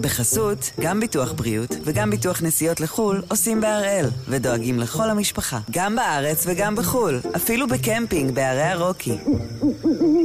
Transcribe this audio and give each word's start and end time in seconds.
בחסות, 0.00 0.70
גם 0.80 1.00
ביטוח 1.00 1.32
בריאות 1.32 1.76
וגם 1.84 2.10
ביטוח 2.10 2.42
נסיעות 2.42 2.80
לחו"ל 2.80 3.22
עושים 3.28 3.60
בהראל, 3.60 4.06
ודואגים 4.28 4.78
לכל 4.78 5.10
המשפחה, 5.10 5.58
גם 5.70 5.96
בארץ 5.96 6.44
וגם 6.46 6.76
בחו"ל, 6.76 7.20
אפילו 7.36 7.68
בקמפינג 7.68 8.34
בערי 8.34 8.62
הרוקי. 8.62 9.18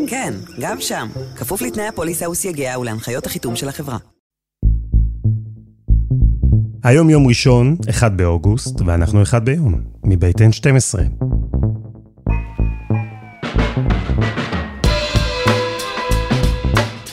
כן, 0.07 0.33
גם 0.59 0.81
שם, 0.81 1.07
כפוף 1.36 1.62
לתנאי 1.62 1.88
הפוליסה 1.88 2.29
וסייגיה 2.29 2.79
ולהנחיות 2.79 3.25
החיתום 3.25 3.55
של 3.55 3.70
החברה. 3.70 3.97
היום 6.84 7.09
יום 7.09 7.27
ראשון, 7.27 7.77
1 7.89 8.11
באוגוסט, 8.11 8.82
ואנחנו 8.86 9.23
1 9.23 9.41
ביום, 9.41 9.82
מבית 10.04 10.41
N12. 10.41 11.00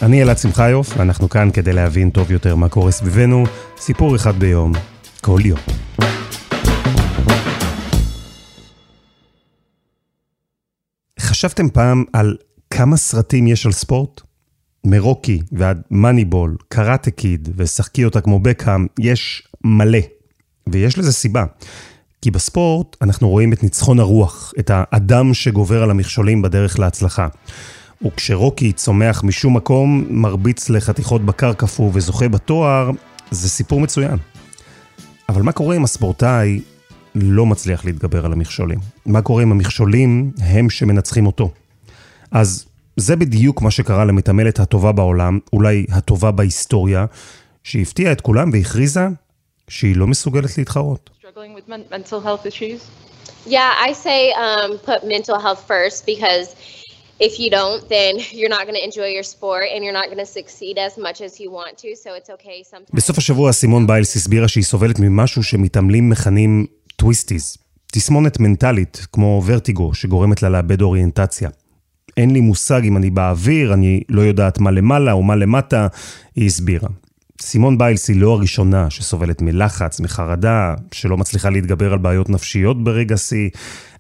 אני 0.03 0.23
אלעד 0.23 0.39
שמחיוף, 0.39 0.97
ואנחנו 0.97 1.29
כאן 1.29 1.51
כדי 1.53 1.73
להבין 1.73 2.11
טוב 2.11 2.31
יותר 2.31 2.57
מה 2.57 2.69
קורה 2.69 2.91
סביבנו, 2.91 3.45
סיפור 3.77 4.17
אחד 4.17 4.37
ביום, 4.37 4.73
כל 5.21 5.41
יום. 5.45 5.59
חשבתם 11.21 11.69
פעם 11.69 12.05
על 12.13 12.37
כמה 12.71 12.97
סרטים 12.97 13.47
יש 13.47 13.67
על 13.67 13.73
ספורט? 13.73 14.21
מרוקי 14.87 15.41
ועד 15.53 15.83
מאניבול, 15.91 16.57
קראטה 16.69 17.11
קיד 17.11 17.49
ושחקי 17.57 18.05
אותה 18.05 18.21
כמו 18.21 18.39
בקאם, 18.39 18.87
יש 18.99 19.49
מלא. 19.65 19.99
ויש 20.69 20.99
לזה 20.99 21.13
סיבה. 21.13 21.45
כי 22.23 22.31
בספורט 22.31 22.97
אנחנו 23.03 23.29
רואים 23.29 23.53
את 23.53 23.63
ניצחון 23.63 24.01
הרוח, 24.01 24.53
את 24.59 24.71
האדם 24.75 25.35
שגובר 25.35 25.83
על 25.83 25.91
המכשולים 25.91 26.43
בדרך 26.43 26.79
להצלחה. 26.79 27.29
וכשרוקי 28.07 28.73
צומח 28.73 29.23
משום 29.25 29.57
מקום, 29.57 30.07
מרביץ 30.11 30.71
לחתיכות 30.71 31.23
בקר 31.25 31.53
קפוא 31.53 31.91
וזוכה 31.95 32.29
בתואר, 32.29 32.91
זה 33.31 33.49
סיפור 33.49 33.81
מצוין. 33.81 34.17
אבל 35.29 35.43
מה 35.43 35.53
קורה 35.53 35.77
אם 35.77 35.85
הספורטאי 35.85 36.61
לא 37.15 37.47
מצליח 37.47 37.85
להתגבר 37.85 38.27
על 38.27 38.33
המכשולים? 38.33 38.79
מה 39.07 39.23
קורה 39.23 39.43
אם 39.43 39.53
המכשולים 39.53 40.33
הם 40.39 40.71
שמנצחים 40.71 41.27
אותו? 41.27 41.51
אז 42.31 42.67
זה 42.97 43.17
בדיוק 43.17 43.63
מה 43.63 43.71
שקרה 43.71 44.05
למתעמלת 44.05 44.61
הטובה 44.61 44.93
בעולם, 44.93 45.39
אולי 45.53 45.87
הטובה 45.91 46.31
בהיסטוריה, 46.31 47.07
שהפתיעה 47.65 48.13
את 48.13 48.21
כולם 48.21 48.51
והכריזה 48.53 49.07
שהיא 49.69 49.97
לא 49.97 50.07
מסוגלת 50.07 50.59
להתחרות. 50.59 51.11
Yeah, 53.47 53.75
I 53.89 53.93
say 53.93 54.33
um, 54.33 54.79
put 54.89 55.01
mental 55.05 55.39
health 55.41 55.63
first 55.67 56.07
because 56.07 56.55
if 57.29 57.35
you 57.41 57.49
don't, 57.59 57.83
then 57.97 58.13
you're 58.39 58.55
not 58.57 58.65
going 58.67 58.79
to 58.81 58.85
enjoy 58.91 59.09
your 59.19 59.27
sport 59.35 59.65
and 59.73 59.81
you're 59.85 59.99
not 60.01 60.07
going 60.13 60.23
to 60.27 60.33
succeed 60.41 60.77
as 60.87 60.93
much 61.07 61.19
as 61.27 61.33
you 61.43 61.49
want 61.59 61.75
to, 61.83 61.89
so 62.03 62.09
it's 62.19 62.31
okay 62.37 62.59
sometimes. 62.71 62.95
בסוף 62.95 63.19
השבוע 63.19 63.53
סימון 63.53 63.87
ביילס 63.87 64.17
הסבירה 64.17 64.49
שהיא 64.49 64.65
סובלת 64.65 64.99
ממשהו 64.99 65.43
שמתעמלים 65.43 66.11
מכנים 66.11 66.67
twisties, 66.97 67.57
תסמונת 67.93 68.41
מנטלית 68.41 69.07
כמו 69.13 69.43
ורטיגו 69.47 69.95
שגורמת 69.95 70.43
לה 70.43 70.49
לאבד 70.49 70.83
אוריינטציה. 70.83 71.51
אין 72.17 72.31
לי 72.31 72.41
מושג 72.41 72.85
אם 72.85 72.97
אני 72.97 73.11
באוויר, 73.11 73.75
אני 73.75 74.03
לא 74.09 74.21
יודעת 74.21 74.59
מה 74.59 74.71
למעלה 74.71 75.13
או 75.13 75.23
מה 75.23 75.37
למטה, 75.37 75.87
היא 76.37 76.47
הסבירה. 76.47 76.89
סימון 77.43 77.79
ביילס 77.79 78.09
היא 78.09 78.21
לא 78.21 78.33
הראשונה 78.33 78.91
שסובלת 78.91 79.43
מלחץ, 79.43 80.01
מחרדה, 80.01 80.75
שלא 80.93 81.17
מצליחה 81.17 81.51
להתגבר 81.51 81.93
על 81.93 81.99
בעיות 81.99 82.31
נפשיות 82.31 82.85
ברגע 82.85 83.17
שיא, 83.17 83.51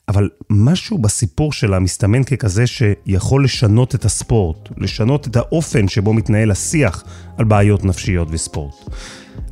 אבל 0.08 0.28
משהו 0.50 0.98
בסיפור 0.98 1.52
שלה 1.52 1.78
מסתמן 1.78 2.24
ככזה 2.24 2.66
שיכול 2.66 3.44
לשנות 3.44 3.94
את 3.94 4.04
הספורט, 4.04 4.68
לשנות 4.76 5.26
את 5.26 5.36
האופן 5.36 5.88
שבו 5.88 6.12
מתנהל 6.12 6.50
השיח 6.50 7.04
על 7.38 7.44
בעיות 7.44 7.84
נפשיות 7.84 8.28
וספורט. 8.30 8.74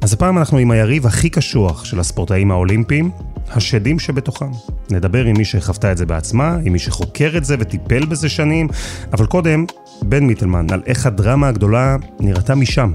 אז 0.01 0.13
הפעם 0.13 0.39
אנחנו 0.39 0.59
עם 0.59 0.71
היריב 0.71 1.07
הכי 1.07 1.31
קשוח 1.31 1.85
של 1.85 2.01
הספורטאים 2.01 2.51
האולימפיים, 2.51 3.11
השדים 3.51 3.99
שבתוכם. 3.99 4.51
נדבר 4.91 5.25
עם 5.25 5.37
מי 5.37 5.45
שחוותה 5.45 5.93
את 5.93 5.99
זה 5.99 6.07
בעצמה, 6.07 6.57
עם 6.65 6.73
מי 6.73 6.79
שחוקר 6.79 7.33
את 7.37 7.45
זה 7.45 7.57
וטיפל 7.59 8.07
בזה 8.07 8.29
שנים, 8.29 8.69
אבל 9.13 9.27
קודם, 9.27 9.65
בן 10.03 10.25
מיטלמן, 10.25 10.67
על 10.73 10.83
איך 10.87 11.07
הדרמה 11.07 11.49
הגדולה 11.49 11.97
נראתה 12.21 12.55
משם, 12.55 12.93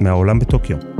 מהעולם 0.00 0.38
בטוקיו. 0.38 0.95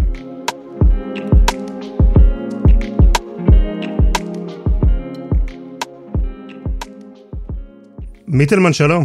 מיטלמן, 8.29 8.73
שלום. 8.73 9.05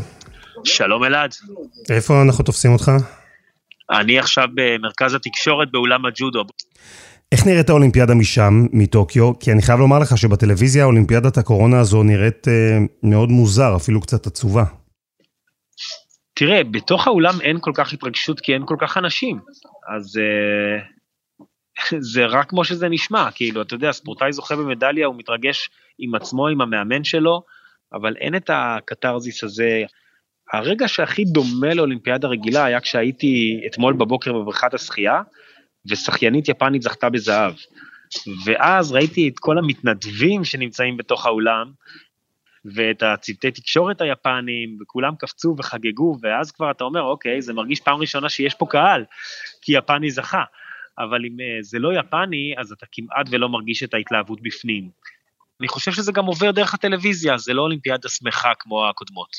שלום 0.64 1.04
אלעד. 1.04 1.32
איפה 1.90 2.22
אנחנו 2.22 2.44
תופסים 2.44 2.74
אותך? 2.74 2.92
אני 3.92 4.20
עכשיו 4.20 4.48
במרכז 4.56 5.14
התקשורת 5.14 5.72
באולם 5.72 6.06
הג'ודו. 6.06 6.44
איך 7.32 7.46
נראית 7.46 7.70
האולימפיאדה 7.70 8.14
משם, 8.14 8.66
מטוקיו? 8.74 9.40
כי 9.40 9.52
אני 9.52 9.62
חייב 9.62 9.80
לומר 9.80 10.00
לך 10.00 10.18
שבטלוויזיה 10.18 10.86
אולימפיאדת 10.86 11.38
הקורונה 11.38 11.80
הזו 11.80 12.04
נראית 12.04 12.48
אה, 12.48 12.78
מאוד 13.04 13.30
מוזר, 13.30 13.76
אפילו 13.76 14.02
קצת 14.02 14.28
עצובה. 14.28 14.64
תראה, 16.34 16.64
בתוך 16.64 17.08
האולם 17.08 17.42
אין 17.42 17.58
כל 17.62 17.72
כך 17.76 17.94
התרגשות 17.94 18.40
כי 18.40 18.54
אין 18.54 18.64
כל 18.66 18.76
כך 18.80 18.98
אנשים, 18.98 19.40
אז 19.96 20.18
אה, 20.18 20.84
זה 22.14 22.26
רק 22.26 22.50
כמו 22.50 22.64
שזה 22.64 22.90
נשמע, 22.90 23.32
כאילו, 23.36 23.62
אתה 23.62 23.76
יודע, 23.76 23.92
ספורטאי 23.92 24.34
זוכה 24.34 24.56
במדליה, 24.56 25.08
הוא 25.08 25.16
מתרגש 25.18 25.70
עם 26.00 26.16
עצמו, 26.16 26.48
עם 26.48 26.62
המאמן 26.62 27.04
שלו, 27.04 27.44
אבל 27.94 28.16
אין 28.18 28.36
את 28.36 28.50
הקתרזיס 28.54 29.44
הזה. 29.44 29.84
הרגע 30.54 30.88
שהכי 30.88 31.24
דומה 31.26 31.74
לאולימפיאדה 31.74 32.28
רגילה 32.28 32.66
היה 32.66 32.80
כשהייתי 32.80 33.62
אתמול 33.68 33.94
בבוקר 33.94 34.34
בבריכת 34.34 34.74
השחייה, 34.74 35.22
ושחיינית 35.90 36.50
יפנית 36.50 36.82
זכתה 36.82 37.10
בזהב. 37.10 37.54
ואז 38.46 38.92
ראיתי 38.92 39.28
את 39.28 39.40
כל 39.40 39.58
המתנדבים 39.58 40.44
שנמצאים 40.44 40.98
בתוך 40.98 41.26
האולם, 41.26 41.72
ואת 42.66 43.04
הצוותי 43.04 43.52
תקשורת 43.52 44.02
היפנים, 44.02 44.78
וכולם 44.82 45.16
קפצו 45.20 45.56
וחגגו, 45.58 46.18
ואז 46.22 46.52
כבר 46.52 46.72
אתה 46.72 46.84
אומר, 46.84 47.02
אוקיי, 47.02 47.42
זה 47.42 47.54
מרגיש 47.54 47.80
פעם 47.80 48.00
ראשונה 48.00 48.30
שיש 48.30 48.56
פה 48.56 48.66
קהל, 48.70 49.06
כי 49.62 49.78
יפני 49.78 50.12
זכה. 50.12 50.44
אבל 50.98 51.26
אם 51.26 51.38
אה, 51.40 51.58
זה 51.62 51.80
לא 51.80 52.00
יפני, 52.00 52.54
אז 52.58 52.72
אתה 52.72 52.86
כמעט 52.92 53.28
ולא 53.32 53.50
מרגיש 53.50 53.84
את 53.84 53.94
ההתלהבות 53.94 54.42
בפנים. 54.42 54.90
אני 55.62 55.68
חושב 55.68 55.92
שזה 55.92 56.12
גם 56.12 56.26
עובר 56.26 56.52
דרך 56.52 56.74
הטלוויזיה, 56.74 57.38
זה 57.38 57.54
לא 57.54 57.62
אולימפיאדה 57.62 58.10
שמחה 58.10 58.50
כמו 58.60 58.90
הקודמות. 58.90 59.36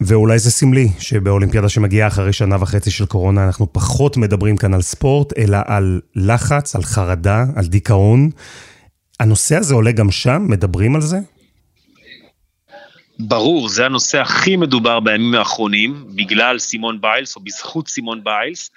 ואולי 0.00 0.38
זה 0.38 0.50
סמלי 0.50 0.88
שבאולימפיאדה 0.98 1.68
שמגיעה 1.68 2.08
אחרי 2.08 2.32
שנה 2.32 2.56
וחצי 2.60 2.90
של 2.90 3.06
קורונה 3.06 3.46
אנחנו 3.46 3.72
פחות 3.72 4.16
מדברים 4.16 4.56
כאן 4.56 4.74
על 4.74 4.82
ספורט, 4.82 5.38
אלא 5.38 5.58
על 5.66 6.00
לחץ, 6.14 6.76
על 6.76 6.82
חרדה, 6.82 7.44
על 7.56 7.66
דיכאון. 7.66 8.30
הנושא 9.20 9.56
הזה 9.56 9.74
עולה 9.74 9.92
גם 9.92 10.10
שם? 10.10 10.46
מדברים 10.48 10.94
על 10.94 11.00
זה? 11.00 11.18
ברור, 13.18 13.68
זה 13.68 13.86
הנושא 13.86 14.20
הכי 14.20 14.56
מדובר 14.56 15.00
בימים 15.00 15.34
האחרונים, 15.34 16.04
בגלל 16.16 16.58
סימון 16.58 17.00
ביילס 17.00 17.36
או 17.36 17.40
בזכות 17.40 17.88
סימון 17.88 18.24
ביילס. 18.24 18.70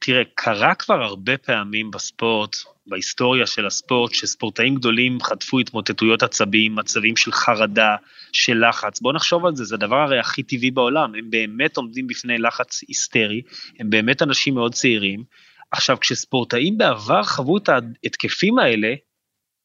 תראה, 0.00 0.22
קרה 0.34 0.74
כבר 0.74 1.02
הרבה 1.02 1.36
פעמים 1.36 1.90
בספורט, 1.90 2.56
בהיסטוריה 2.86 3.46
של 3.46 3.66
הספורט, 3.66 4.14
שספורטאים 4.14 4.74
גדולים 4.74 5.22
חטפו 5.22 5.58
התמוטטויות 5.58 6.22
עצבים, 6.22 6.74
מצבים 6.74 7.16
של 7.16 7.32
חרדה, 7.32 7.96
של 8.32 8.68
לחץ. 8.68 9.00
בואו 9.00 9.14
נחשוב 9.14 9.46
על 9.46 9.56
זה, 9.56 9.64
זה 9.64 9.74
הדבר 9.74 9.96
הרי 9.96 10.18
הכי 10.18 10.42
טבעי 10.42 10.70
בעולם, 10.70 11.14
הם 11.14 11.30
באמת 11.30 11.76
עומדים 11.76 12.06
בפני 12.06 12.38
לחץ 12.38 12.80
היסטרי, 12.88 13.42
הם 13.78 13.90
באמת 13.90 14.22
אנשים 14.22 14.54
מאוד 14.54 14.74
צעירים. 14.74 15.24
עכשיו, 15.70 16.00
כשספורטאים 16.00 16.78
בעבר 16.78 17.22
חוו 17.22 17.56
את 17.56 17.68
ההתקפים 17.68 18.58
האלה, 18.58 18.94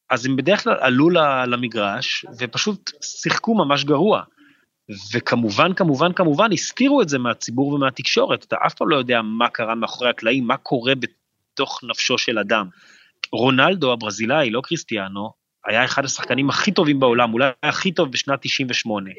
אז 0.10 0.26
הם 0.26 0.36
בדרך 0.36 0.64
כלל 0.64 0.78
עלו 0.80 1.10
למגרש 1.48 2.26
ופשוט 2.40 2.92
שיחקו 3.02 3.56
ממש 3.56 3.84
גרוע. 3.84 4.22
וכמובן, 5.14 5.74
כמובן, 5.74 6.14
כמובן, 6.14 6.52
הסתירו 6.54 7.02
את 7.02 7.10
זה 7.10 7.20
מהציבור 7.20 7.68
ומהתקשורת. 7.68 8.44
אתה 8.44 8.56
אף 8.68 8.74
פעם 8.74 8.90
לא 8.90 8.96
יודע 8.96 9.22
מה 9.22 9.50
קרה 9.50 9.76
מאחורי 9.76 10.10
הקלעים, 10.10 10.48
מה 10.48 10.58
קורה 10.58 10.94
בתוך 10.96 11.80
נפשו 11.84 12.18
של 12.18 12.40
אדם. 12.40 12.68
רונלדו 13.32 13.94
הברזילאי, 13.94 14.50
לא 14.50 14.62
קריסטיאנו, 14.62 15.32
היה 15.66 15.86
אחד 15.86 16.06
השחקנים 16.06 16.50
הכי 16.50 16.72
טובים 16.72 17.00
בעולם, 17.00 17.34
אולי 17.34 17.50
הכי 17.64 17.92
טוב 17.92 18.12
בשנת 18.12 18.40
98. 18.42 19.10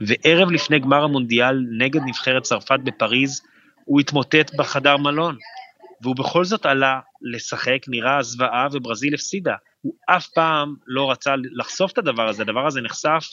וערב 0.00 0.50
לפני 0.50 0.78
גמר 0.78 1.04
המונדיאל 1.04 1.66
נגד 1.78 2.00
נבחרת 2.06 2.42
צרפת 2.42 2.78
בפריז, 2.84 3.42
הוא 3.84 4.00
התמוטט 4.00 4.54
בחדר 4.54 4.96
מלון. 4.96 5.36
והוא 6.02 6.16
בכל 6.16 6.44
זאת 6.44 6.66
עלה 6.66 7.00
לשחק, 7.22 7.78
נראה 7.88 8.22
זוועה 8.22 8.68
וברזיל 8.72 9.14
הפסידה. 9.14 9.54
הוא 9.80 9.94
אף 10.06 10.26
פעם 10.26 10.74
לא 10.86 11.10
רצה 11.10 11.34
לחשוף 11.52 11.92
את 11.92 11.98
הדבר 11.98 12.28
הזה, 12.28 12.42
הדבר 12.42 12.66
הזה 12.66 12.80
נחשף 12.80 13.24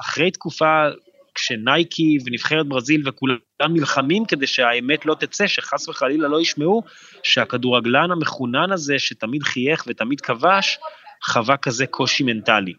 אחרי 0.00 0.30
תקופה 0.30 0.88
כשנייקי 1.36 2.18
ונבחרת 2.24 2.66
ברזיל 2.66 3.08
וכולם 3.08 3.38
נלחמים 3.72 4.24
כדי 4.24 4.46
שהאמת 4.46 5.06
לא 5.06 5.14
תצא, 5.14 5.46
שחס 5.46 5.88
וחלילה 5.88 6.28
לא 6.28 6.40
ישמעו, 6.40 6.82
שהכדורגלן 7.22 8.10
המחונן 8.10 8.72
הזה, 8.72 8.98
שתמיד 8.98 9.42
חייך 9.42 9.84
ותמיד 9.86 10.20
כבש, 10.20 10.78
חווה 11.24 11.56
כזה 11.56 11.86
קושי 11.86 12.24
מנטלי. 12.24 12.72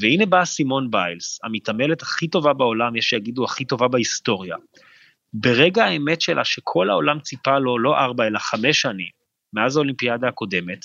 והנה 0.00 0.26
באה 0.26 0.44
סימון 0.44 0.90
ביילס, 0.90 1.38
המתעמלת 1.44 2.02
הכי 2.02 2.28
טובה 2.28 2.52
בעולם, 2.52 2.96
יש 2.96 3.04
שיגידו 3.04 3.44
הכי 3.44 3.64
טובה 3.64 3.88
בהיסטוריה. 3.88 4.56
ברגע 5.32 5.84
האמת 5.84 6.20
שלה, 6.20 6.44
שכל 6.44 6.90
העולם 6.90 7.20
ציפה 7.20 7.58
לו 7.58 7.78
לא 7.78 7.98
ארבע 7.98 8.26
אלא 8.26 8.38
חמש 8.38 8.80
שנים, 8.80 9.08
מאז 9.52 9.76
האולימפיאדה 9.76 10.28
הקודמת, 10.28 10.78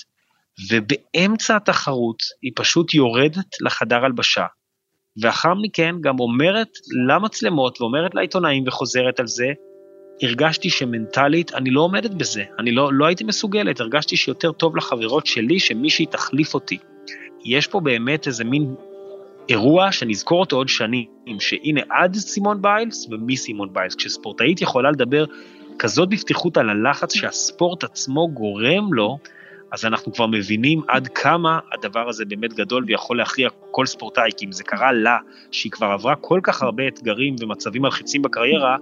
ובאמצע 0.70 1.56
התחרות 1.56 2.22
היא 2.42 2.52
פשוט 2.54 2.94
יורדת 2.94 3.46
לחדר 3.60 4.04
הלבשה, 4.04 4.46
ואחר 5.22 5.54
מכן 5.54 5.94
גם 6.00 6.20
אומרת 6.20 6.78
למצלמות 7.08 7.80
ואומרת 7.80 8.14
לעיתונאים 8.14 8.64
וחוזרת 8.66 9.20
על 9.20 9.26
זה, 9.26 9.46
הרגשתי 10.22 10.70
שמנטלית 10.70 11.54
אני 11.54 11.70
לא 11.70 11.80
עומדת 11.80 12.14
בזה, 12.14 12.44
אני 12.58 12.72
לא, 12.72 12.92
לא 12.92 13.06
הייתי 13.06 13.24
מסוגלת, 13.24 13.80
הרגשתי 13.80 14.16
שיותר 14.16 14.52
טוב 14.52 14.76
לחברות 14.76 15.26
שלי 15.26 15.58
שמישהי 15.58 16.06
תחליף 16.06 16.54
אותי. 16.54 16.78
יש 17.44 17.66
פה 17.66 17.80
באמת 17.80 18.26
איזה 18.26 18.44
מין 18.44 18.74
אירוע 19.48 19.92
שנזכור 19.92 20.40
אותו 20.40 20.56
עוד 20.56 20.68
שנים, 20.68 21.06
שהנה 21.38 21.80
עד 21.90 22.14
סימון 22.14 22.62
ביילס 22.62 23.08
ומסימון 23.10 23.72
ביילס, 23.72 23.94
כשספורטאית 23.94 24.60
יכולה 24.60 24.90
לדבר 24.90 25.24
כזאת 25.78 26.08
בפתיחות 26.08 26.56
על 26.56 26.70
הלחץ 26.70 27.14
שהספורט 27.14 27.84
עצמו 27.84 28.28
גורם 28.28 28.92
לו, 28.92 29.18
אז 29.72 29.84
אנחנו 29.84 30.12
כבר 30.12 30.26
מבינים 30.26 30.82
עד 30.88 31.08
כמה 31.08 31.58
הדבר 31.72 32.08
הזה 32.08 32.24
באמת 32.24 32.52
גדול 32.52 32.84
ויכול 32.86 33.18
להכריע 33.18 33.48
כל 33.70 33.86
ספורטאי, 33.86 34.30
כי 34.36 34.46
אם 34.46 34.52
זה 34.52 34.64
קרה 34.64 34.92
לה, 34.92 35.18
שהיא 35.50 35.72
כבר 35.72 35.86
עברה 35.86 36.16
כל 36.16 36.40
כך 36.42 36.62
הרבה 36.62 36.88
אתגרים 36.88 37.36
ומצבים 37.40 37.82
מלחיצים 37.82 38.22
בקריירה, 38.22 38.76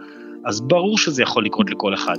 אז 0.45 0.61
ברור 0.61 0.99
שזה 0.99 1.23
יכול 1.23 1.45
לקרות 1.45 1.71
לכל 1.71 1.95
אחד. 1.95 2.17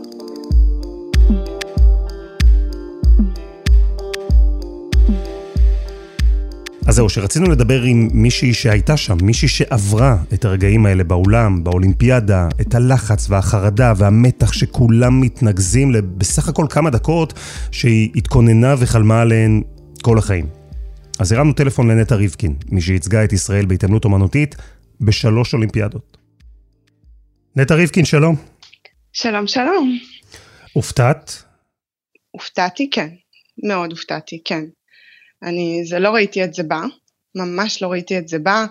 אז 6.95 6.97
זהו, 6.97 7.09
שרצינו 7.09 7.49
לדבר 7.49 7.81
עם 7.81 8.09
מישהי 8.13 8.53
שהייתה 8.53 8.97
שם, 8.97 9.17
מישהי 9.21 9.47
שעברה 9.47 10.17
את 10.33 10.45
הרגעים 10.45 10.85
האלה 10.85 11.03
באולם, 11.03 11.63
באולימפיאדה, 11.63 12.47
את 12.61 12.75
הלחץ 12.75 13.29
והחרדה 13.29 13.93
והמתח 13.97 14.53
שכולם 14.53 15.21
מתנקזים 15.21 15.91
לבסך 15.91 16.49
הכל 16.49 16.65
כמה 16.69 16.89
דקות 16.89 17.33
שהיא 17.71 18.09
התכוננה 18.15 18.75
וחלמה 18.79 19.21
עליהן 19.21 19.61
כל 20.01 20.17
החיים. 20.17 20.47
אז 21.19 21.31
הרמנו 21.31 21.53
טלפון 21.53 21.91
לנטע 21.91 22.15
ריבקין, 22.15 22.55
מי 22.71 22.81
שייצגה 22.81 23.23
את 23.23 23.33
ישראל 23.33 23.65
בהתעמלות 23.65 24.05
אומנותית 24.05 24.55
בשלוש 25.01 25.53
אולימפיאדות. 25.53 26.17
נטע 27.55 27.75
ריבקין, 27.75 28.05
שלום. 28.05 28.35
שלום, 29.13 29.47
שלום. 29.47 29.99
הופתעת? 30.73 31.43
הופתעתי, 32.31 32.89
כן. 32.91 33.09
מאוד 33.67 33.91
הופתעתי, 33.91 34.41
כן. 34.45 34.63
אני, 35.45 35.81
זה 35.85 35.99
לא 35.99 36.09
ראיתי 36.09 36.43
את 36.43 36.53
זה 36.53 36.63
בא, 36.63 36.81
ממש 37.35 37.81
לא 37.81 37.87
ראיתי 37.87 38.17
את 38.17 38.27
זה 38.27 38.39
בא. 38.39 38.65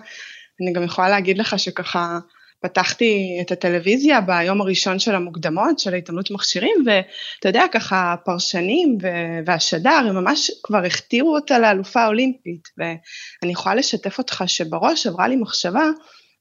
אני 0.61 0.73
גם 0.73 0.83
יכולה 0.83 1.09
להגיד 1.09 1.37
לך 1.37 1.59
שככה 1.59 2.19
פתחתי 2.61 3.37
את 3.41 3.51
הטלוויזיה 3.51 4.21
ביום 4.21 4.61
הראשון 4.61 4.99
של 4.99 5.15
המוקדמות, 5.15 5.79
של 5.79 5.93
ההתעמלות 5.93 6.31
מכשירים, 6.31 6.85
ואתה 6.85 7.49
יודע, 7.49 7.63
ככה 7.71 8.13
הפרשנים 8.13 8.97
והשדר, 9.45 10.05
הם 10.09 10.15
ממש 10.15 10.51
כבר 10.63 10.83
הכתירו 10.85 11.35
אותה 11.35 11.59
לאלופה 11.59 12.07
אולימפית, 12.07 12.67
ואני 12.77 13.51
יכולה 13.51 13.75
לשתף 13.75 14.17
אותך 14.17 14.43
שבראש 14.47 15.07
עברה 15.07 15.27
לי 15.27 15.35
מחשבה, 15.35 15.89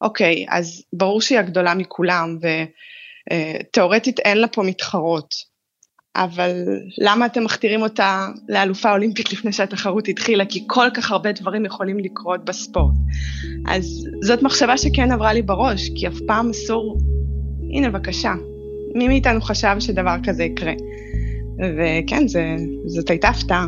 אוקיי, 0.01 0.47
אז 0.49 0.83
ברור 0.93 1.21
שהיא 1.21 1.39
הגדולה 1.39 1.75
מכולם, 1.75 2.39
ותאורטית 3.33 4.19
אין 4.19 4.39
לה 4.39 4.49
פה 4.49 4.63
מתחרות. 4.63 5.54
אבל 6.17 6.51
למה 6.99 7.27
אתם 7.27 7.45
מכתירים 7.45 7.83
אותה 7.83 8.29
לאלופה 8.49 8.93
אולימפית 8.93 9.33
לפני 9.33 9.53
שהתחרות 9.53 10.09
התחילה? 10.09 10.45
כי 10.45 10.65
כל 10.67 10.87
כך 10.95 11.11
הרבה 11.11 11.33
דברים 11.33 11.65
יכולים 11.65 11.99
לקרות 11.99 12.45
בספורט. 12.45 12.95
אז 13.67 14.09
זאת 14.23 14.43
מחשבה 14.43 14.79
שכן 14.79 15.13
עברה 15.13 15.33
לי 15.33 15.43
בראש, 15.43 15.91
כי 15.95 16.09
אף 16.09 16.19
פעם 16.27 16.51
אסור... 16.51 16.99
הנה 17.73 17.91
בבקשה, 17.91 18.33
מי 18.95 19.09
מאיתנו 19.09 19.41
חשב 19.41 19.77
שדבר 19.81 20.17
כזה 20.23 20.45
יקרה? 20.45 20.73
וכן, 21.59 22.29
זה, 22.29 22.57
זאת 22.87 23.11
הייתה 23.11 23.29
הפתעה. 23.29 23.67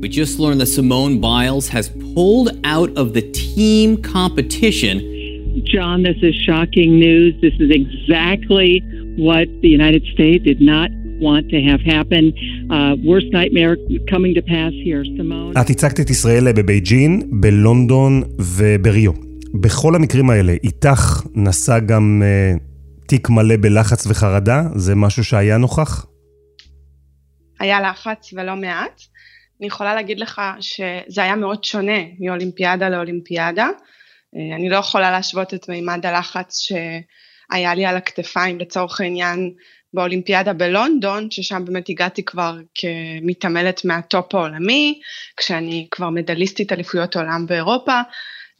We 0.00 0.08
just 0.08 0.38
learned 0.38 0.60
that 0.60 0.70
Simone 0.78 1.18
Biles 1.20 1.66
has 1.76 1.88
pulled 2.14 2.50
out 2.64 2.90
of 2.96 3.14
the 3.14 3.24
team 3.44 3.88
competition. 4.16 4.96
John, 5.72 6.04
this 6.04 6.20
is 6.22 6.34
shocking 6.48 6.90
news. 7.06 7.34
This 7.46 7.56
is 7.64 7.70
exactly 7.80 8.70
what 9.26 9.46
the 9.62 9.70
United 9.78 10.04
States 10.14 10.44
did 10.44 10.60
not 10.60 10.88
want 11.20 11.44
to 11.52 11.58
have 11.68 11.82
happen. 11.94 12.24
Uh, 12.70 12.94
worst 13.10 13.28
nightmare 13.38 13.74
coming 14.12 14.32
to 14.38 14.42
pass 14.42 14.72
here, 14.84 15.04
Simone. 15.16 15.60
את 15.60 15.70
הצגת 15.70 16.00
את 16.00 16.10
ישראל 16.10 16.52
בבייג'ין, 16.52 17.22
בלונדון 17.40 18.22
ובריו. 18.40 19.12
בכל 19.54 19.94
המקרים 19.94 20.30
האלה, 20.30 20.52
איתך 20.64 21.22
נסע 21.34 21.78
גם 21.78 22.22
uh, 22.22 23.06
תיק 23.06 23.28
מלא 23.28 23.56
בלחץ 23.60 24.06
וחרדה? 24.06 24.62
זה 24.74 24.94
משהו 24.94 25.24
שהיה 25.24 25.56
נוכח? 25.56 26.06
היה 27.60 27.80
לחץ 27.80 28.32
ולא 28.32 28.56
מעט. 28.56 29.00
אני 29.60 29.66
יכולה 29.66 29.94
להגיד 29.94 30.20
לך 30.20 30.40
שזה 30.60 31.22
היה 31.22 31.36
מאוד 31.36 31.64
שונה 31.64 31.98
מאולימפיאדה 32.20 32.88
לאולימפיאדה. 32.88 33.68
אה, 34.36 34.56
אני 34.56 34.68
לא 34.68 34.76
יכולה 34.76 35.10
להשוות 35.10 35.54
את 35.54 35.68
מימד 35.68 36.06
הלחץ 36.06 36.60
שהיה 36.60 37.74
לי 37.74 37.86
על 37.86 37.96
הכתפיים 37.96 38.58
לצורך 38.58 39.00
העניין 39.00 39.52
באולימפיאדה 39.94 40.52
בלונדון, 40.52 41.30
ששם 41.30 41.64
באמת 41.64 41.88
הגעתי 41.88 42.24
כבר 42.24 42.58
כמתעמלת 42.74 43.84
מהטופ 43.84 44.34
העולמי, 44.34 45.00
כשאני 45.36 45.88
כבר 45.90 46.10
מדליסטית 46.10 46.72
אליפויות 46.72 47.16
עולם 47.16 47.46
באירופה, 47.46 48.00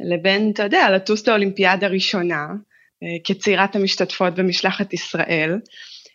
לבין, 0.00 0.50
אתה 0.50 0.62
יודע, 0.62 0.90
לטוס 0.90 1.28
לאולימפיאדה 1.28 1.86
ראשונה, 1.86 2.46
אה, 3.02 3.08
כצעירת 3.25 3.76
המשתתפות 3.76 4.34
במשלחת 4.34 4.92
ישראל. 4.92 5.58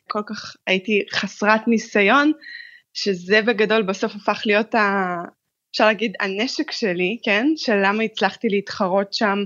כל 0.08 0.22
כך 0.26 0.56
הייתי 0.68 1.02
חסרת 1.12 1.68
ניסיון, 1.68 2.32
שזה 2.94 3.42
בגדול 3.42 3.82
בסוף 3.82 4.16
הפך 4.16 4.42
להיות, 4.46 4.76
ה, 4.76 5.16
אפשר 5.72 5.86
להגיד, 5.86 6.14
הנשק 6.20 6.72
שלי, 6.72 7.18
כן? 7.24 7.48
של 7.56 7.76
למה 7.84 8.04
הצלחתי 8.04 8.50
להתחרות 8.50 9.14
שם 9.14 9.38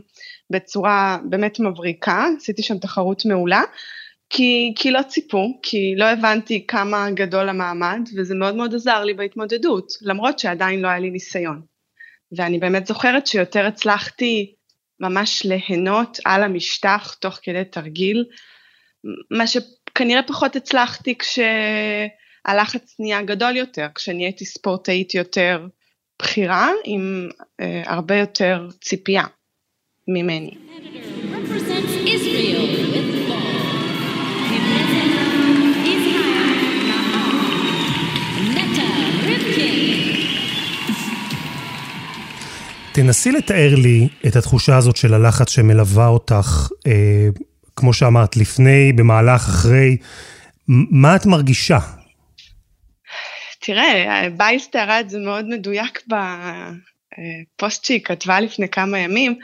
בצורה 0.49 1.17
באמת 1.29 1.59
מבריקה, 1.59 2.25
עשיתי 2.37 2.63
שם 2.63 2.77
תחרות 2.77 3.25
מעולה. 3.25 3.61
כי, 4.29 4.74
כי 4.75 4.91
לא 4.91 5.01
ציפו, 5.01 5.59
כי 5.63 5.94
לא 5.97 6.06
הבנתי 6.06 6.68
כמה 6.68 7.12
גדול 7.12 7.50
המעמד, 7.50 8.09
וזה 8.18 8.35
מאוד 8.35 8.56
מאוד 8.56 8.75
עזר 8.75 9.03
לי 9.03 9.13
בהתמודדות, 9.13 9.88
למרות 10.01 10.39
שעדיין 10.39 10.81
לא 10.81 10.88
היה 10.88 11.00
לי 11.00 11.09
ניסיון. 11.09 11.62
ואני 12.38 12.59
באמת 12.59 12.88
זוכרת 12.88 13.27
שיותר 13.27 13.65
הצלחתי 13.65 14.53
ממש 15.00 15.45
ליהנות 15.45 16.18
על 16.25 16.44
המשטח 16.44 17.13
תוך 17.13 17.39
כדי 17.44 17.63
תרגיל, 17.71 18.25
מה 19.31 19.47
שכנראה 19.47 20.24
פחות 20.24 20.56
הצלחתי 20.56 21.15
כשהלחץ 21.18 22.95
נהיה 23.00 23.21
גדול 23.21 23.57
יותר, 23.57 23.88
כשנהייתי 23.95 24.45
ספורטאית 24.45 25.15
יותר 25.15 25.67
בכירה, 26.22 26.69
עם 26.86 27.29
אה, 27.60 27.84
הרבה 27.86 28.15
יותר 28.15 28.67
ציפייה 28.81 29.24
ממני. 30.07 30.51
תנסי 43.01 43.32
לתאר 43.32 43.75
לי 43.75 44.08
את 44.27 44.36
התחושה 44.36 44.77
הזאת 44.77 44.98
של 44.98 45.13
הלחץ 45.13 45.50
שמלווה 45.50 46.08
אותך, 46.08 46.70
אה, 46.88 47.27
כמו 47.75 47.94
שאמרת, 47.94 48.38
לפני, 48.38 48.94
במהלך, 48.94 49.42
אחרי. 49.50 49.98
מה 50.68 51.16
את 51.16 51.25
מרגישה? 51.25 51.80
תראה, 53.60 54.27
ביילס 54.38 54.67
תיארה 54.68 55.00
את 55.00 55.10
זה 55.10 55.20
מאוד 55.20 55.46
מדויק 55.46 56.04
בפוסט 57.58 57.86
שהיא 57.86 58.01
כתבה 58.04 58.39
לפני 58.39 58.70
כמה 58.70 59.00
ימים. 59.00 59.39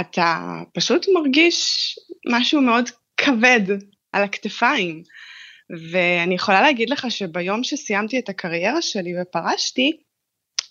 אתה 0.00 0.38
פשוט 0.74 1.06
מרגיש 1.14 1.94
משהו 2.30 2.60
מאוד 2.60 2.90
כבד 3.16 3.62
על 4.12 4.22
הכתפיים. 4.22 5.02
ואני 5.90 6.34
יכולה 6.34 6.62
להגיד 6.62 6.90
לך 6.90 7.06
שביום 7.10 7.64
שסיימתי 7.64 8.18
את 8.18 8.28
הקריירה 8.28 8.82
שלי 8.82 9.12
ופרשתי, 9.22 9.96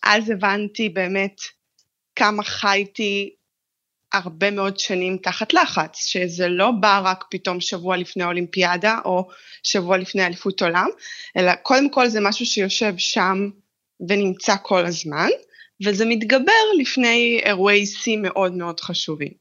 אז 0.03 0.29
הבנתי 0.29 0.89
באמת 0.89 1.37
כמה 2.15 2.43
חייתי 2.43 3.35
הרבה 4.13 4.51
מאוד 4.51 4.79
שנים 4.79 5.17
תחת 5.17 5.53
לחץ, 5.53 6.05
שזה 6.05 6.47
לא 6.47 6.71
בא 6.71 7.01
רק 7.03 7.23
פתאום 7.31 7.61
שבוע 7.61 7.97
לפני 7.97 8.23
האולימפיאדה 8.23 8.99
או 9.05 9.27
שבוע 9.63 9.97
לפני 9.97 10.25
אליפות 10.25 10.61
עולם, 10.61 10.89
אלא 11.37 11.55
קודם 11.55 11.89
כל 11.89 12.07
זה 12.07 12.19
משהו 12.21 12.45
שיושב 12.45 12.93
שם 12.97 13.49
ונמצא 14.09 14.55
כל 14.61 14.85
הזמן, 14.85 15.29
וזה 15.85 16.05
מתגבר 16.05 16.51
לפני 16.79 17.41
אירועי 17.43 17.85
שיא 17.85 18.17
מאוד 18.17 18.53
מאוד 18.53 18.79
חשובים. 18.79 19.31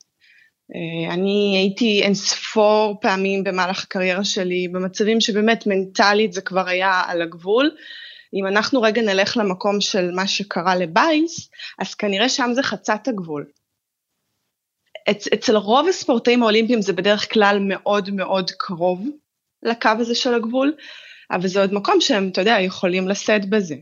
אה, 0.74 1.14
אני 1.14 1.56
הייתי 1.56 2.02
אין 2.02 2.14
ספור 2.14 2.98
פעמים 3.00 3.44
במהלך 3.44 3.84
הקריירה 3.84 4.24
שלי 4.24 4.68
במצבים 4.68 5.20
שבאמת 5.20 5.66
מנטלית 5.66 6.32
זה 6.32 6.40
כבר 6.40 6.68
היה 6.68 7.02
על 7.06 7.22
הגבול, 7.22 7.70
אם 8.34 8.46
אנחנו 8.46 8.82
רגע 8.82 9.02
נלך 9.02 9.36
למקום 9.36 9.80
של 9.80 10.10
מה 10.14 10.26
שקרה 10.26 10.76
לבייס, 10.76 11.50
אז 11.78 11.94
כנראה 11.94 12.28
שם 12.28 12.50
זה 12.54 12.62
חצת 12.62 13.08
הגבול. 13.08 13.44
אצ, 15.10 15.28
אצל 15.34 15.56
רוב 15.56 15.88
הספורטאים 15.88 16.42
האולימפיים 16.42 16.82
זה 16.82 16.92
בדרך 16.92 17.32
כלל 17.32 17.58
מאוד 17.68 18.10
מאוד 18.10 18.50
קרוב 18.58 19.06
לקו 19.62 19.90
הזה 19.98 20.14
של 20.14 20.34
הגבול, 20.34 20.72
אבל 21.30 21.48
זה 21.48 21.60
עוד 21.60 21.74
מקום 21.74 22.00
שהם, 22.00 22.28
אתה 22.28 22.40
יודע, 22.40 22.56
יכולים 22.60 23.08
לשאת 23.08 23.48
בזה. 23.48 23.74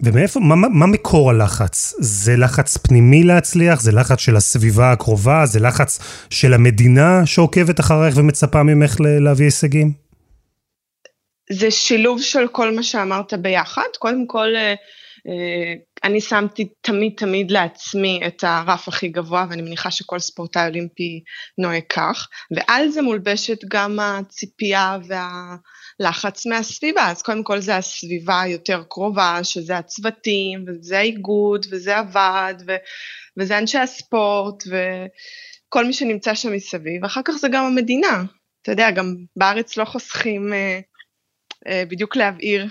ומאיפה, 0.00 0.40
מה, 0.40 0.54
מה 0.54 0.86
מקור 0.86 1.30
הלחץ? 1.30 1.94
זה 1.98 2.36
לחץ 2.36 2.76
פנימי 2.76 3.22
להצליח? 3.22 3.80
זה 3.80 3.92
לחץ 3.92 4.18
של 4.18 4.36
הסביבה 4.36 4.92
הקרובה? 4.92 5.46
זה 5.46 5.60
לחץ 5.60 5.98
של 6.30 6.54
המדינה 6.54 7.26
שעוקבת 7.26 7.80
אחרייך 7.80 8.16
ומצפה 8.16 8.62
ממך 8.62 8.96
להביא 9.00 9.44
הישגים? 9.44 10.05
זה 11.50 11.70
שילוב 11.70 12.22
של 12.22 12.48
כל 12.48 12.74
מה 12.74 12.82
שאמרת 12.82 13.34
ביחד. 13.34 13.88
קודם 13.98 14.26
כל, 14.26 14.56
אה, 14.56 14.74
אה, 15.28 15.74
אני 16.04 16.20
שמתי 16.20 16.68
תמיד 16.80 17.12
תמיד 17.16 17.50
לעצמי 17.50 18.20
את 18.26 18.44
הרף 18.44 18.88
הכי 18.88 19.08
גבוה, 19.08 19.46
ואני 19.50 19.62
מניחה 19.62 19.90
שכל 19.90 20.18
ספורטאי 20.18 20.66
אולימפי 20.66 21.22
נוהג 21.58 21.82
כך, 21.88 22.28
ועל 22.50 22.88
זה 22.88 23.02
מולבשת 23.02 23.58
גם 23.68 23.98
הציפייה 24.00 24.98
והלחץ 26.00 26.46
מהסביבה, 26.46 27.10
אז 27.10 27.22
קודם 27.22 27.42
כל 27.42 27.60
זה 27.60 27.76
הסביבה 27.76 28.40
היותר 28.40 28.82
קרובה, 28.88 29.40
שזה 29.42 29.76
הצוותים, 29.76 30.64
וזה 30.66 30.98
האיגוד, 30.98 31.66
וזה 31.70 31.98
הוועד, 31.98 32.62
ו- 32.66 32.76
וזה 33.38 33.58
אנשי 33.58 33.78
הספורט, 33.78 34.64
וכל 34.66 35.84
מי 35.84 35.92
שנמצא 35.92 36.34
שם 36.34 36.52
מסביב, 36.52 37.02
ואחר 37.02 37.20
כך 37.24 37.32
זה 37.32 37.48
גם 37.48 37.64
המדינה. 37.64 38.24
אתה 38.62 38.72
יודע, 38.72 38.90
גם 38.90 39.14
בארץ 39.36 39.76
לא 39.76 39.84
חוסכים 39.84 40.52
אה, 40.52 40.80
בדיוק 41.88 42.16
להבהיר 42.16 42.66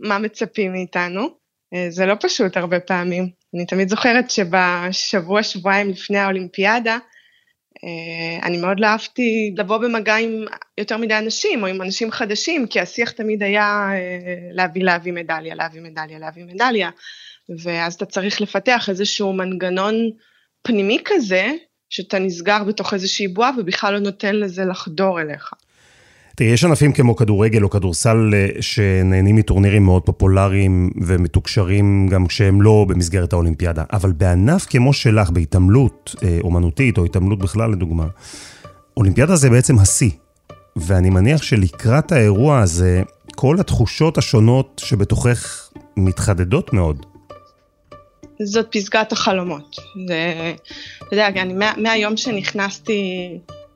מה 0.00 0.18
מצפים 0.18 0.72
מאיתנו. 0.72 1.28
אה, 1.74 1.86
זה 1.90 2.06
לא 2.06 2.14
פשוט 2.20 2.56
הרבה 2.56 2.80
פעמים. 2.80 3.28
אני 3.54 3.66
תמיד 3.66 3.88
זוכרת 3.88 4.30
שבשבוע, 4.30 5.42
שבועיים 5.42 5.90
לפני 5.90 6.18
האולימפיאדה, 6.18 6.98
אה, 7.84 8.46
אני 8.46 8.58
מאוד 8.58 8.80
לא 8.80 8.86
אהבתי 8.86 9.54
לבוא 9.56 9.78
במגע 9.78 10.16
עם 10.16 10.44
יותר 10.78 10.96
מדי 10.96 11.18
אנשים, 11.18 11.62
או 11.62 11.66
עם 11.66 11.82
אנשים 11.82 12.10
חדשים, 12.10 12.66
כי 12.66 12.80
השיח 12.80 13.10
תמיד 13.10 13.42
היה 13.42 13.90
להביא, 14.52 14.84
להביא 14.84 15.12
מדליה, 15.12 15.54
להביא 15.54 15.80
מדליה, 15.80 16.18
להביא 16.18 16.44
מדליה, 16.44 16.90
ואז 17.62 17.94
אתה 17.94 18.06
צריך 18.06 18.40
לפתח 18.40 18.88
איזשהו 18.88 19.32
מנגנון 19.32 19.94
פנימי 20.62 20.98
כזה, 21.04 21.52
שאתה 21.90 22.18
נסגר 22.18 22.64
בתוך 22.64 22.94
איזושהי 22.94 23.28
בועה 23.28 23.50
ובכלל 23.58 23.92
לא 23.94 23.98
נותן 23.98 24.36
לזה 24.36 24.64
לחדור 24.64 25.20
אליך. 25.20 25.52
תראי, 26.40 26.52
יש 26.52 26.64
ענפים 26.64 26.92
כמו 26.92 27.16
כדורגל 27.16 27.62
או 27.64 27.70
כדורסל 27.70 28.30
אה, 28.34 28.48
שנהנים 28.60 29.36
מטורנירים 29.36 29.84
מאוד 29.84 30.02
פופולריים 30.02 30.90
ומתוקשרים 31.02 32.08
גם 32.08 32.26
כשהם 32.26 32.62
לא 32.62 32.86
במסגרת 32.88 33.32
האולימפיאדה, 33.32 33.84
אבל 33.92 34.12
בענף 34.12 34.66
כמו 34.66 34.92
שלך, 34.92 35.30
בהתעמלות 35.30 36.14
אה, 36.22 36.38
אומנותית 36.44 36.98
או 36.98 37.04
התעמלות 37.04 37.38
בכלל 37.38 37.70
לדוגמה, 37.70 38.06
אולימפיאדה 38.96 39.36
זה 39.36 39.50
בעצם 39.50 39.78
השיא. 39.78 40.10
ואני 40.76 41.10
מניח 41.10 41.42
שלקראת 41.42 42.12
האירוע 42.12 42.58
הזה, 42.58 43.02
כל 43.36 43.56
התחושות 43.60 44.18
השונות 44.18 44.82
שבתוכך 44.84 45.70
מתחדדות 45.96 46.72
מאוד. 46.72 47.06
זאת 48.42 48.66
פסגת 48.70 49.12
החלומות. 49.12 49.76
זה, 50.08 50.52
אתה 50.98 51.14
יודע, 51.14 51.28
אני, 51.28 51.52
מה, 51.52 51.72
מהיום 51.76 52.16
שנכנסתי 52.16 53.28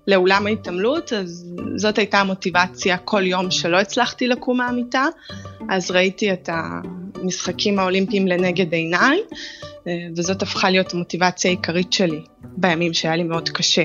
לאולם 0.07 0.47
ההתעמלות, 0.47 1.13
אז 1.13 1.47
זאת 1.77 1.99
הייתה 1.99 2.19
המוטיבציה 2.19 2.97
כל 2.97 3.27
יום 3.27 3.51
שלא 3.51 3.81
הצלחתי 3.81 4.27
לקום 4.27 4.59
מהמיטה, 4.59 5.05
אז 5.71 5.91
ראיתי 5.91 6.33
את 6.33 6.49
המשחקים 6.53 7.79
האולימפיים 7.79 8.27
לנגד 8.27 8.73
עיניי, 8.73 9.19
וזאת 10.17 10.43
הפכה 10.43 10.71
להיות 10.71 10.95
המוטיבציה 10.95 11.51
העיקרית 11.51 11.93
שלי 11.93 12.21
בימים 12.57 12.95
שהיה 12.95 13.17
לי 13.17 13.23
מאוד 13.23 13.49
קשה. 13.49 13.85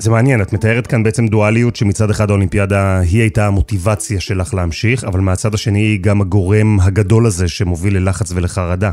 זה 0.00 0.10
מעניין, 0.10 0.42
את 0.42 0.52
מתארת 0.52 0.86
כאן 0.86 1.02
בעצם 1.02 1.26
דואליות 1.26 1.76
שמצד 1.76 2.10
אחד 2.10 2.30
האולימפיאדה 2.30 2.98
היא 2.98 3.20
הייתה 3.20 3.46
המוטיבציה 3.46 4.20
שלך 4.20 4.54
להמשיך, 4.54 5.04
אבל 5.04 5.20
מהצד 5.20 5.54
השני 5.54 5.80
היא 5.80 6.00
גם 6.00 6.20
הגורם 6.20 6.80
הגדול 6.80 7.26
הזה 7.26 7.48
שמוביל 7.48 7.96
ללחץ 7.96 8.32
ולחרדה. 8.32 8.90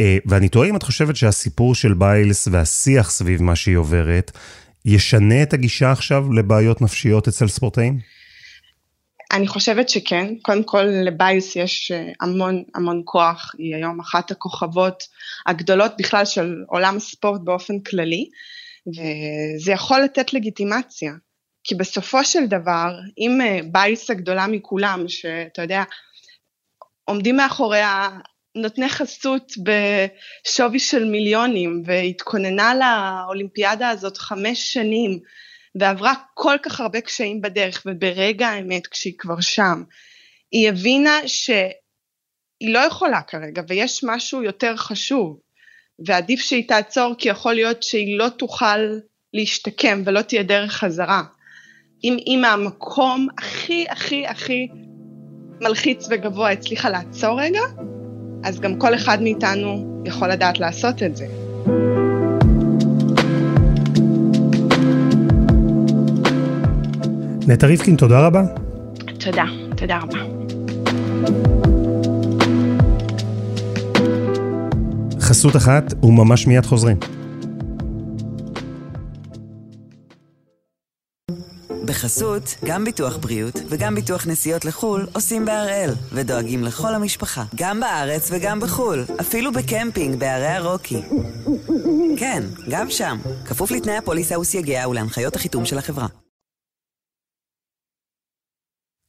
אה, 0.00 0.18
ואני 0.26 0.48
תוהה 0.48 0.68
אם 0.68 0.76
את 0.76 0.82
חושבת 0.82 1.16
שהסיפור 1.16 1.74
של 1.74 1.94
ביילס 1.94 2.48
והשיח 2.50 3.10
סביב 3.10 3.42
מה 3.42 3.56
שהיא 3.56 3.76
עוברת, 3.76 4.30
ישנה 4.84 5.42
את 5.42 5.52
הגישה 5.52 5.92
עכשיו 5.92 6.32
לבעיות 6.32 6.82
נפשיות 6.82 7.28
אצל 7.28 7.48
ספורטאים? 7.48 7.98
אני 9.32 9.48
חושבת 9.48 9.88
שכן. 9.88 10.34
קודם 10.42 10.64
כל 10.64 10.82
לביוס 10.82 11.56
יש 11.56 11.90
אה, 11.90 12.12
המון 12.20 12.62
המון 12.74 13.02
כוח, 13.04 13.52
היא 13.58 13.76
היום 13.76 14.00
אחת 14.00 14.30
הכוכבות 14.30 15.02
הגדולות 15.46 15.92
בכלל 15.98 16.24
של 16.24 16.54
עולם 16.68 16.96
הספורט 16.96 17.40
באופן 17.44 17.80
כללי, 17.80 18.28
וזה 18.86 19.72
יכול 19.72 20.00
לתת 20.00 20.32
לגיטימציה. 20.32 21.12
כי 21.64 21.74
בסופו 21.74 22.24
של 22.24 22.46
דבר, 22.46 22.94
אם 23.18 23.40
אה, 23.40 23.60
ביוס 23.72 24.10
הגדולה 24.10 24.46
מכולם, 24.46 25.04
שאתה 25.08 25.62
יודע, 25.62 25.82
עומדים 27.04 27.36
מאחוריה 27.36 28.08
נותני 28.54 28.88
חסות 28.88 29.52
בשווי 29.62 30.78
של 30.78 31.04
מיליונים 31.04 31.82
והתכוננה 31.86 32.72
לאולימפיאדה 32.74 33.88
הזאת 33.88 34.18
חמש 34.18 34.72
שנים 34.72 35.18
ועברה 35.74 36.14
כל 36.34 36.56
כך 36.62 36.80
הרבה 36.80 37.00
קשיים 37.00 37.40
בדרך 37.40 37.82
וברגע 37.86 38.48
האמת 38.48 38.86
כשהיא 38.86 39.14
כבר 39.18 39.40
שם 39.40 39.82
היא 40.50 40.68
הבינה 40.68 41.18
שהיא 41.26 42.74
לא 42.74 42.78
יכולה 42.78 43.22
כרגע 43.22 43.62
ויש 43.68 44.04
משהו 44.04 44.42
יותר 44.42 44.76
חשוב 44.76 45.40
ועדיף 46.06 46.40
שהיא 46.40 46.68
תעצור 46.68 47.14
כי 47.18 47.28
יכול 47.28 47.54
להיות 47.54 47.82
שהיא 47.82 48.18
לא 48.18 48.28
תוכל 48.28 48.98
להשתקם 49.34 50.02
ולא 50.06 50.22
תהיה 50.22 50.42
דרך 50.42 50.72
חזרה. 50.72 51.22
אם 52.04 52.16
היא 52.26 52.38
מהמקום 52.38 53.28
הכי 53.38 53.86
הכי 53.88 54.26
הכי 54.26 54.68
מלחיץ 55.60 56.06
וגבוה 56.10 56.50
הצליחה 56.50 56.90
לעצור 56.90 57.40
רגע, 57.40 57.60
אז 58.42 58.60
גם 58.60 58.76
כל 58.76 58.94
אחד 58.94 59.22
מאיתנו 59.22 60.02
יכול 60.04 60.28
לדעת 60.28 60.60
לעשות 60.60 61.02
את 61.02 61.16
זה. 61.16 61.26
נטע 67.48 67.66
ריבקין, 67.66 67.96
תודה 67.96 68.26
רבה. 68.26 68.42
תודה, 69.18 69.44
תודה 69.76 69.98
רבה. 69.98 70.18
חסות 75.20 75.56
אחת 75.56 75.94
וממש 76.04 76.46
מיד 76.46 76.66
חוזרים. 76.66 76.96
בחסות, 82.00 82.56
גם 82.64 82.84
ביטוח 82.84 83.16
בריאות 83.16 83.54
וגם 83.68 83.94
ביטוח 83.94 84.26
נסיעות 84.26 84.64
לחו"ל 84.64 85.06
עושים 85.12 85.44
בהראל, 85.44 85.90
ודואגים 86.12 86.64
לכל 86.64 86.94
המשפחה, 86.94 87.44
גם 87.54 87.80
בארץ 87.80 88.28
וגם 88.32 88.60
בחו"ל, 88.60 89.04
אפילו 89.20 89.52
בקמפינג 89.52 90.18
בערי 90.18 90.46
הרוקי. 90.46 91.02
כן, 92.16 92.42
גם 92.70 92.90
שם, 92.90 93.18
כפוף 93.44 93.70
לתנאי 93.70 93.96
הפוליסה 93.96 94.38
וסייגיה 94.38 94.88
ולהנחיות 94.88 95.36
החיתום 95.36 95.64
של 95.64 95.78
החברה. 95.78 96.06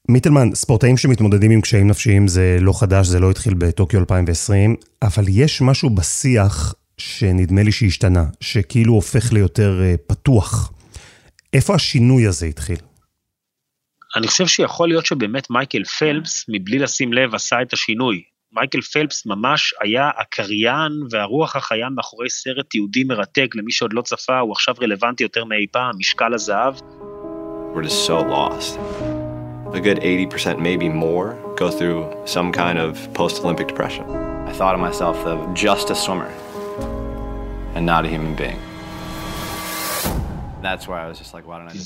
מיטלמן, 0.07 0.55
ספורטאים 0.55 0.97
שמתמודדים 0.97 1.51
עם 1.51 1.61
קשיים 1.61 1.87
נפשיים 1.87 2.27
זה 2.27 2.57
לא 2.61 2.79
חדש, 2.79 3.07
זה 3.07 3.19
לא 3.19 3.31
התחיל 3.31 3.53
בטוקיו 3.53 3.99
2020, 3.99 4.75
אבל 5.01 5.23
יש 5.27 5.61
משהו 5.61 5.89
בשיח 5.89 6.75
שנדמה 6.97 7.63
לי 7.63 7.71
שהשתנה, 7.71 8.25
שכאילו 8.39 8.93
הופך 8.93 9.33
ליותר 9.33 9.81
אה, 9.83 9.95
פתוח. 10.07 10.71
איפה 11.53 11.75
השינוי 11.75 12.27
הזה 12.27 12.45
התחיל? 12.45 12.77
אני 14.15 14.27
חושב 14.27 14.47
שיכול 14.47 14.89
להיות 14.89 15.05
שבאמת 15.05 15.49
מייקל 15.49 15.83
פלפס, 15.83 16.45
מבלי 16.49 16.79
לשים 16.79 17.13
לב, 17.13 17.35
עשה 17.35 17.61
את 17.61 17.73
השינוי. 17.73 18.23
מייקל 18.53 18.81
פלפס 18.81 19.25
ממש 19.25 19.73
היה 19.81 20.09
הקריין 20.17 20.91
והרוח 21.09 21.55
החיה 21.55 21.89
מאחורי 21.89 22.29
סרט 22.29 22.75
יהודי 22.75 23.03
מרתק, 23.03 23.55
למי 23.55 23.71
שעוד 23.71 23.93
לא 23.93 24.01
צפה, 24.01 24.39
הוא 24.39 24.51
עכשיו 24.51 24.75
רלוונטי 24.81 25.23
יותר 25.23 25.45
מאי 25.45 25.67
פעם, 25.71 25.91
משקל 25.97 26.33
הזהב. 26.33 26.75
We're 27.73 27.83
just 27.83 28.05
so 28.05 28.19
lost. 28.37 28.77
A 29.73 29.79
good 29.79 29.99
80%, 29.99 30.59
maybe 30.59 30.89
more, 30.89 31.27
go 31.55 31.69
through 31.77 32.01
some 32.25 32.51
kind 32.51 32.77
of 32.85 32.91
post-Olympic 33.13 33.67
depression. 33.69 34.05
I 34.49 34.53
thought 34.57 34.75
of 34.75 34.81
myself 34.89 35.17
as 35.31 35.39
just 35.65 35.89
a 35.89 35.95
swimmer 35.95 36.31
and 37.75 37.85
not 37.85 38.01
a 38.05 38.09
human 38.15 38.35
being. 38.35 38.59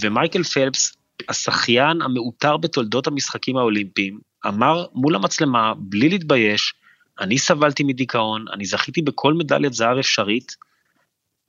ומייקל 0.01 0.44
פלפס, 0.44 0.98
השחיין 1.29 2.01
המעוטר 2.01 2.58
בתולדות 2.58 3.08
המשחקים 3.08 3.58
האולימפיים, 3.58 4.20
אמר 4.48 4.86
מול 4.94 5.15
המצלמה, 5.15 5.74
בלי 5.77 6.10
להתבייש, 6.10 6.74
אני 7.20 7.38
סבלתי 7.38 7.84
מדיכאון, 7.84 8.46
אני 8.53 8.65
זכיתי 8.65 9.01
בכל 9.01 9.34
מדליית 9.34 9.74
זהב 9.74 9.98
אפשרית, 9.98 10.55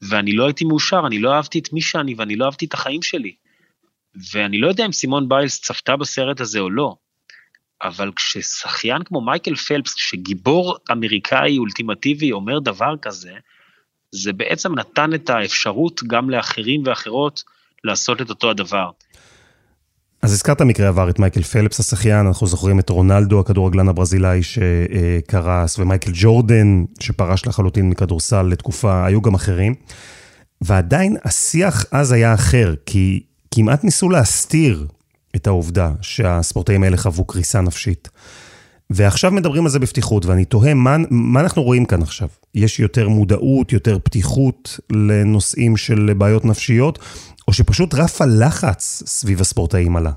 ואני 0.03 0.33
לא 0.33 0.45
הייתי 0.45 0.65
מאושר, 0.65 1.03
אני 1.07 1.19
לא 1.19 1.35
אהבתי 1.35 1.59
את 1.59 1.73
מי 1.73 1.81
שאני 1.81 2.15
ואני 2.15 2.37
לא 2.37 2.45
אהבתי 2.45 2.65
את 2.65 2.75
החיים 2.75 3.03
שלי. 3.03 3.35
ואני 4.33 4.59
לא 4.59 4.69
יודע 4.69 4.87
אם 4.87 4.93
סימון 4.93 5.29
ביילס 5.29 5.61
צפתה 5.61 5.97
בסרט 5.97 6.41
הזה 6.41 6.61
או 6.61 6.71
לא, 6.71 6.97
אבל 7.83 8.13
כששחיין 8.17 9.03
כמו 9.05 9.21
מייקל 9.21 9.55
פלפס, 9.55 9.95
שגיבור 9.97 10.77
אמריקאי 10.93 11.59
אולטימטיבי 11.59 12.33
אומר 12.33 12.59
דבר 12.59 12.95
כזה, 13.03 13.33
זה 14.23 14.33
בעצם 14.33 14.79
נתן 14.79 15.15
את 15.15 15.31
האפשרות 15.31 16.03
גם 16.07 16.31
לאחרים 16.31 16.83
ואחרות 16.87 17.43
לעשות 17.85 18.23
את 18.23 18.31
אותו 18.31 18.51
הדבר. 18.51 18.91
אז 20.23 20.33
הזכרת 20.33 20.63
מקרה 20.63 20.89
עבר 20.89 21.11
את 21.11 21.19
מייקל 21.19 21.43
פלפס 21.43 21.81
השחיין, 21.81 22.27
אנחנו 22.27 22.47
זוכרים 22.47 22.79
את 22.79 22.91
רונלדו 22.91 23.41
הכדורגלן 23.41 23.89
הברזילאי 23.89 24.41
שקרס, 24.43 25.79
ומייקל 25.79 26.11
ג'ורדן 26.15 26.85
שפרש 27.01 27.47
לחלוטין 27.47 27.91
מכדורסל 27.91 28.43
לתקופה, 28.43 29.07
היו 29.07 29.23
גם 29.23 29.35
אחרים. 29.35 29.75
ועדיין 30.61 31.17
השיח 31.25 31.85
אז 31.91 32.13
היה 32.13 32.35
אחר, 32.35 32.75
כי 32.87 33.23
כמעט 33.55 33.85
ניסו 33.85 34.11
להסתיר 34.11 34.87
את 35.37 35.47
העובדה 35.47 35.91
שהספורטאים 36.01 36.83
האלה 36.83 36.97
חוו 36.97 37.25
קריסה 37.25 37.61
נפשית. 37.61 38.09
ועכשיו 38.91 39.31
מדברים 39.31 39.65
על 39.65 39.71
זה 39.71 39.79
בפתיחות, 39.79 40.27
ואני 40.27 40.45
תוהה, 40.45 40.75
מה, 40.75 40.97
מה 41.11 41.41
אנחנו 41.41 41.63
רואים 41.63 41.85
כאן 41.85 42.03
עכשיו? 42.03 42.29
יש 42.57 42.81
יותר 42.81 43.09
מודעות, 43.09 43.73
יותר 43.73 43.99
פתיחות 43.99 44.81
לנושאים 44.91 45.77
של 45.77 46.11
בעיות 46.19 46.45
נפשיות, 46.45 46.99
או 47.49 47.53
שפשוט 47.53 47.95
רף 47.95 48.21
הלחץ 48.21 49.03
סביב 49.07 49.41
הספורטאים 49.41 49.97
עלה? 49.97 50.13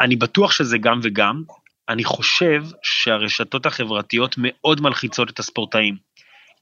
אני 0.00 0.16
בטוח 0.16 0.52
שזה 0.52 0.78
גם 0.78 1.00
וגם. 1.02 1.42
אני 1.88 2.04
חושב 2.04 2.64
שהרשתות 2.82 3.66
החברתיות 3.66 4.34
מאוד 4.38 4.80
מלחיצות 4.80 5.30
את 5.30 5.38
הספורטאים. 5.38 5.96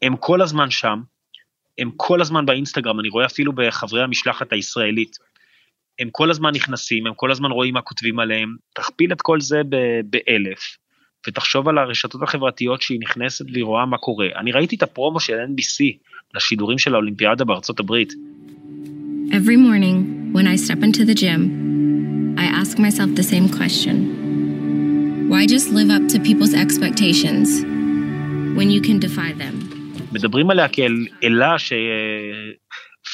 הם 0.03 0.17
כל 0.17 0.43
הזמן 0.43 0.71
שם, 0.71 1.03
הם 1.79 1.91
כל 1.97 2.21
הזמן 2.21 2.47
באינסטגרם, 2.47 3.01
אני 3.01 3.09
רואה 3.09 3.27
אפילו 3.27 3.53
בחברי 3.53 4.03
המשלחת 4.03 4.53
הישראלית. 4.53 5.17
הם 5.99 6.09
כל 6.13 6.31
הזמן 6.31 6.51
נכנסים, 6.55 7.07
הם 7.07 7.15
כל 7.15 7.31
הזמן 7.31 7.51
רואים 7.51 7.75
מה 7.75 7.83
כותבים 7.83 8.19
עליהם, 8.19 8.57
תכפיל 8.75 9.13
את 9.13 9.23
כל 9.23 9.41
זה 9.41 9.63
באלף, 10.05 10.77
ותחשוב 11.27 11.69
על 11.69 11.79
הרשתות 11.79 12.23
החברתיות 12.23 12.83
שהיא 12.83 13.01
נכנסת 13.01 13.45
והיא 13.53 13.65
רואה 13.65 13.87
מה 13.87 13.99
קורה. 13.99 14.27
אני 14.37 14.53
ראיתי 14.53 14.77
את 14.77 14.83
הפרומו 14.83 15.21
של 15.21 15.33
NBC 15.33 15.85
לשידורים 16.35 16.79
של 16.79 16.95
האולימפיאדה 16.95 17.45
בארצות 17.45 17.81
הברית. 17.81 18.13
Every 19.31 19.57
morning, 19.57 19.97
when 20.37 20.47
I 20.47 20.57
step 20.57 20.81
into 20.83 21.05
the 21.05 21.15
gym, 21.23 21.41
I 22.39 22.47
ask 22.61 22.79
myself 22.79 23.11
the 23.21 23.27
same 23.33 23.47
question. 23.59 23.97
Why 25.31 25.47
just 25.47 25.69
live 25.79 25.91
up 25.97 26.05
to 26.13 26.19
people's 26.29 26.55
expectations 26.65 27.49
when 28.59 28.69
you 28.71 28.81
can 28.81 28.99
defy 28.99 29.33
them? 29.39 29.55
מדברים 30.13 30.51
עליה 30.51 30.69
כאל 30.69 31.07
אלה 31.25 31.59
ש... 31.59 31.73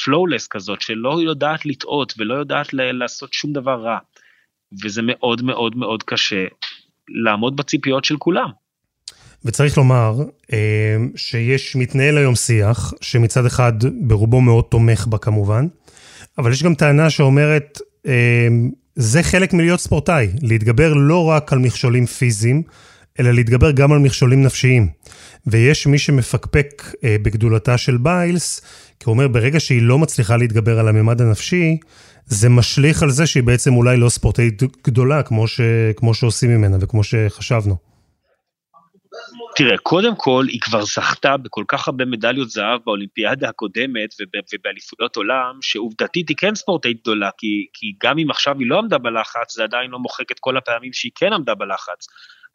פלואולס 0.05 0.47
כזאת, 0.47 0.81
שלא 0.81 1.21
יודעת 1.23 1.67
לטעות 1.67 2.15
ולא 2.19 2.35
יודעת 2.35 2.75
לעשות 2.75 3.33
שום 3.33 3.53
דבר 3.53 3.83
רע. 3.83 3.99
וזה 4.85 5.03
מאוד 5.05 5.43
מאוד 5.43 5.77
מאוד 5.77 6.03
קשה 6.03 6.47
לעמוד 7.09 7.57
בציפיות 7.57 8.05
של 8.05 8.17
כולם. 8.17 8.49
וצריך 9.45 9.79
לומר 9.79 10.15
אה, 10.53 10.97
שיש, 11.17 11.77
מתנהל 11.77 12.19
היום 12.19 12.35
שיח, 12.35 12.93
שמצד 13.01 13.47
אחד 13.47 13.73
ברובו 14.01 14.41
מאוד 14.41 14.65
תומך 14.65 15.07
בה 15.07 15.19
כמובן, 15.19 15.67
אבל 16.39 16.53
יש 16.53 16.63
גם 16.63 16.75
טענה 16.75 17.11
שאומרת, 17.11 17.81
אה, 18.07 18.49
זה 18.95 19.23
חלק 19.23 19.53
מלהיות 19.53 19.81
ספורטאי, 19.81 20.29
להתגבר 20.43 20.93
לא 20.93 21.25
רק 21.25 21.53
על 21.53 21.59
מכשולים 21.59 22.07
פיזיים, 22.07 22.63
אלא 23.21 23.31
להתגבר 23.31 23.71
גם 23.71 23.93
על 23.93 23.99
מכשולים 23.99 24.43
נפשיים. 24.43 24.89
ויש 25.47 25.87
מי 25.87 25.99
שמפקפק 25.99 26.83
אה, 27.05 27.17
בגדולתה 27.23 27.79
של 27.79 27.97
ביילס, 27.97 28.61
כי 29.01 29.05
הוא 29.05 29.13
אומר, 29.13 29.29
ברגע 29.29 29.61
שהיא 29.61 29.83
לא 29.83 29.99
מצליחה 29.99 30.37
להתגבר 30.37 30.79
על 30.79 30.89
הממד 30.89 31.21
הנפשי, 31.21 31.79
זה 32.26 32.49
משליך 32.49 33.02
על 33.02 33.11
זה 33.11 33.26
שהיא 33.26 33.43
בעצם 33.43 33.75
אולי 33.75 33.97
לא 33.97 34.09
ספורטאית 34.09 34.62
גדולה, 34.87 35.23
כמו, 35.23 35.49
ש, 35.49 35.61
כמו 35.97 36.14
שעושים 36.14 36.50
ממנה 36.50 36.76
וכמו 36.81 37.04
שחשבנו. 37.04 37.76
תראה, 39.57 39.78
קודם 39.78 40.16
כל, 40.16 40.45
היא 40.49 40.61
כבר 40.61 40.85
זכתה 40.85 41.37
בכל 41.37 41.64
כך 41.69 41.88
הרבה 41.88 42.04
מדליות 42.04 42.50
זהב 42.50 42.81
באולימפיאדה 42.85 43.49
הקודמת 43.49 44.14
ובאליפויות 44.52 45.16
עולם, 45.16 45.59
שעובדתית 45.61 46.28
היא 46.28 46.37
כן 46.37 46.54
ספורטאית 46.54 47.00
גדולה, 47.00 47.31
כי, 47.38 47.66
כי 47.73 47.87
גם 48.02 48.19
אם 48.19 48.31
עכשיו 48.31 48.59
היא 48.59 48.66
לא 48.71 48.78
עמדה 48.78 48.99
בלחץ, 48.99 49.54
זה 49.54 49.64
עדיין 49.64 49.90
לא 49.90 49.99
מוחק 49.99 50.33
את 50.33 50.38
כל 50.40 50.57
הפעמים 50.57 50.93
שהיא 50.93 51.12
כן 51.14 51.33
עמדה 51.33 51.54
בלחץ. 51.54 52.07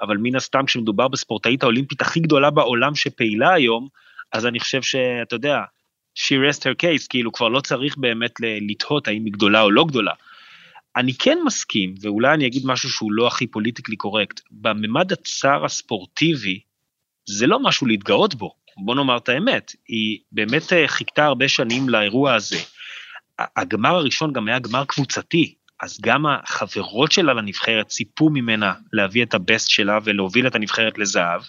אבל 0.01 0.17
מן 0.17 0.35
הסתם, 0.35 0.65
כשמדובר 0.65 1.07
בספורטאית 1.07 1.63
האולימפית 1.63 2.01
הכי 2.01 2.19
גדולה 2.19 2.49
בעולם 2.49 2.95
שפעילה 2.95 3.53
היום, 3.53 3.88
אז 4.33 4.46
אני 4.46 4.59
חושב 4.59 4.81
שאתה 4.81 5.35
יודע, 5.35 5.59
she 6.20 6.36
rest 6.50 6.60
her 6.60 6.75
case, 6.84 7.08
כאילו 7.10 7.32
כבר 7.32 7.48
לא 7.48 7.62
צריך 7.62 7.98
באמת 7.98 8.36
לתהות 8.70 9.08
האם 9.08 9.25
היא 9.25 9.34
גדולה 9.34 9.62
או 9.62 9.72
לא 9.72 9.86
גדולה. 9.86 10.12
אני 10.96 11.14
כן 11.14 11.38
מסכים, 11.46 11.96
ואולי 12.01 12.34
אני 12.34 12.48
אגיד 12.48 12.66
משהו 12.66 12.90
שהוא 12.90 13.12
לא 13.12 13.27
הכי 13.27 13.48
פוליטיקלי 13.48 13.96
קורקט, 13.96 14.42
בממד 14.51 15.12
הצר 15.12 15.66
הספורטיבי, 15.66 16.60
זה 17.25 17.48
לא 17.48 17.60
משהו 17.60 17.88
להתגאות 17.88 18.36
בו, 18.36 18.53
בוא 18.77 18.96
נאמר 18.96 19.18
את 19.18 19.29
האמת, 19.29 19.75
היא 19.88 20.20
באמת 20.32 20.74
אה, 20.74 20.88
חיכתה 20.88 21.25
הרבה 21.25 21.48
שנים 21.48 21.90
לאירוע 21.90 22.34
הזה. 22.34 22.58
הגמר 23.40 23.96
הראשון 23.96 24.34
גם 24.34 24.48
היה 24.48 24.60
גמר 24.60 24.86
קבוצתי, 24.86 25.55
אז 25.82 25.98
גם 26.01 26.25
החברות 26.25 27.12
שלה 27.12 27.34
לנבחרת 27.34 27.88
ציפו 27.88 28.29
ממנה 28.29 28.74
להביא 28.94 29.24
את 29.24 29.34
הבסט 29.34 29.70
שלה 29.70 30.00
ולהוביל 30.03 30.48
את 30.48 30.55
הנבחרת 30.55 30.98
לזהב, 30.98 31.42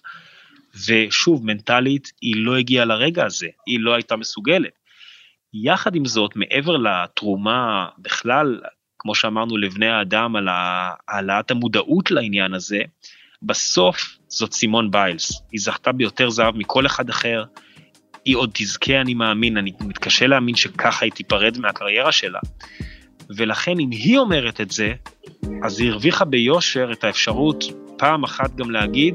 ושוב, 0.88 1.46
מנטלית, 1.46 2.12
היא 2.20 2.34
לא 2.36 2.56
הגיעה 2.56 2.84
לרגע 2.84 3.26
הזה, 3.26 3.46
היא 3.66 3.80
לא 3.80 3.94
הייתה 3.94 4.16
מסוגלת. 4.16 4.78
יחד 5.54 5.94
עם 5.94 6.04
זאת, 6.04 6.36
מעבר 6.36 6.76
לתרומה 6.76 7.88
בכלל, 7.98 8.60
כמו 8.98 9.14
שאמרנו, 9.14 9.56
לבני 9.56 9.88
האדם 9.88 10.36
על 10.36 10.48
העלאת 11.08 11.50
המודעות 11.50 12.10
לעניין 12.10 12.54
הזה, 12.54 12.80
בסוף 13.42 14.18
זאת 14.28 14.52
סימון 14.52 14.90
ביילס. 14.90 15.42
היא 15.52 15.60
זכתה 15.60 15.92
ביותר 15.92 16.30
זהב 16.30 16.56
מכל 16.56 16.86
אחד 16.86 17.08
אחר, 17.08 17.44
היא 18.24 18.36
עוד 18.36 18.50
תזכה, 18.54 19.00
אני 19.00 19.14
מאמין, 19.14 19.56
אני 19.56 19.72
מתקשה 19.80 20.26
להאמין 20.26 20.56
שככה 20.56 21.04
היא 21.04 21.12
תיפרד 21.12 21.58
מהקריירה 21.58 22.12
שלה. 22.12 22.40
ולכן 23.36 23.80
אם 23.80 23.90
היא 23.90 24.18
אומרת 24.18 24.60
את 24.60 24.70
זה, 24.70 24.94
אז 25.64 25.80
היא 25.80 25.90
הרוויחה 25.90 26.24
ביושר 26.24 26.92
את 26.92 27.04
האפשרות 27.04 27.64
פעם 27.98 28.24
אחת 28.24 28.54
גם 28.54 28.70
להגיד, 28.70 29.14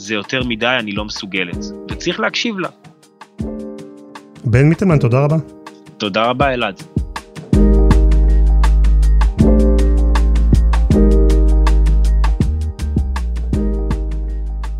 זה 0.00 0.14
יותר 0.14 0.44
מדי, 0.44 0.76
אני 0.80 0.92
לא 0.92 1.04
מסוגלת. 1.04 1.64
וצריך 1.90 2.20
להקשיב 2.20 2.58
לה. 2.58 2.68
בן 4.44 4.68
מיטלמן, 4.68 4.98
תודה 4.98 5.24
רבה. 5.24 5.36
תודה 5.98 6.24
רבה, 6.24 6.54
אלעד. 6.54 6.82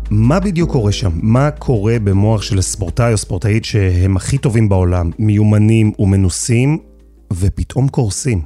מה 0.09 0.39
בדיוק 0.39 0.71
קורה 0.71 0.91
שם? 0.91 1.11
מה 1.13 1.51
קורה 1.51 1.99
במוח 2.03 2.41
של 2.41 2.61
ספורטאי 2.61 3.11
או 3.11 3.17
ספורטאית 3.17 3.65
שהם 3.65 4.17
הכי 4.17 4.37
טובים 4.37 4.69
בעולם, 4.69 5.11
מיומנים 5.19 5.91
ומנוסים, 5.99 6.77
ופתאום 7.33 7.87
קורסים? 7.87 8.41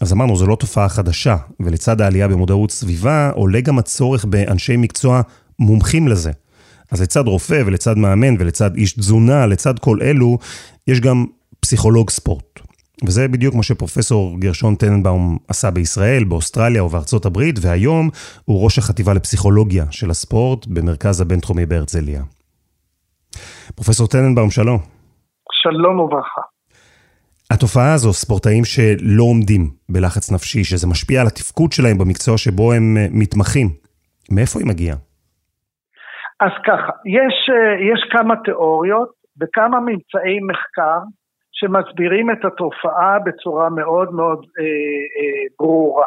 אז 0.00 0.12
אמרנו, 0.12 0.36
זו 0.36 0.46
לא 0.46 0.56
תופעה 0.56 0.88
חדשה, 0.88 1.36
ולצד 1.60 2.00
העלייה 2.00 2.28
במודעות 2.28 2.70
סביבה, 2.70 3.30
עולה 3.34 3.60
גם 3.60 3.78
הצורך 3.78 4.24
באנשי 4.24 4.76
מקצוע 4.76 5.22
מומחים 5.60 6.08
לזה. 6.08 6.30
אז 6.90 7.02
לצד 7.02 7.26
רופא 7.26 7.62
ולצד 7.66 7.98
מאמן 7.98 8.34
ולצד 8.38 8.76
איש 8.76 8.92
תזונה, 8.92 9.46
לצד 9.46 9.78
כל 9.78 9.98
אלו, 10.02 10.38
יש 10.86 11.00
גם 11.00 11.26
פסיכולוג 11.60 12.10
ספורט. 12.10 12.60
וזה 13.04 13.28
בדיוק 13.28 13.54
מה 13.54 13.62
שפרופסור 13.62 14.40
גרשון 14.40 14.74
טננבאום 14.74 15.38
עשה 15.48 15.70
בישראל, 15.70 16.24
באוסטרליה 16.24 16.84
ובארצות 16.84 17.26
הברית, 17.26 17.56
והיום 17.60 18.10
הוא 18.44 18.64
ראש 18.64 18.78
החטיבה 18.78 19.14
לפסיכולוגיה 19.14 19.84
של 19.90 20.10
הספורט 20.10 20.66
במרכז 20.66 21.20
הבינתחומי 21.20 21.66
בהרצליה. 21.66 22.22
פרופסור 23.74 24.06
טננבאום, 24.06 24.50
שלום. 24.50 24.78
שלום 25.62 26.00
וברכה. 26.00 26.40
התופעה 27.50 27.92
הזו, 27.92 28.12
ספורטאים 28.12 28.64
שלא 28.64 29.22
עומדים 29.22 29.70
בלחץ 29.88 30.30
נפשי, 30.30 30.64
שזה 30.64 30.86
משפיע 30.86 31.20
על 31.20 31.26
התפקוד 31.26 31.72
שלהם 31.72 31.98
במקצוע 31.98 32.38
שבו 32.38 32.72
הם 32.72 32.96
אה, 32.96 33.06
מתמחים, 33.10 33.70
מאיפה 34.30 34.58
היא 34.58 34.66
מגיעה? 34.66 34.96
אז 36.40 36.50
ככה, 36.66 36.92
יש, 37.06 37.50
אה, 37.50 37.74
יש 37.92 38.10
כמה 38.10 38.34
תיאוריות 38.44 39.10
וכמה 39.40 39.80
ממצאי 39.80 40.40
מחקר 40.40 40.98
שמסבירים 41.52 42.30
את 42.30 42.44
התופעה 42.44 43.18
בצורה 43.18 43.68
מאוד 43.70 44.12
מאוד 44.12 44.46
אה, 44.58 44.64
אה, 44.64 45.44
ברורה. 45.58 46.06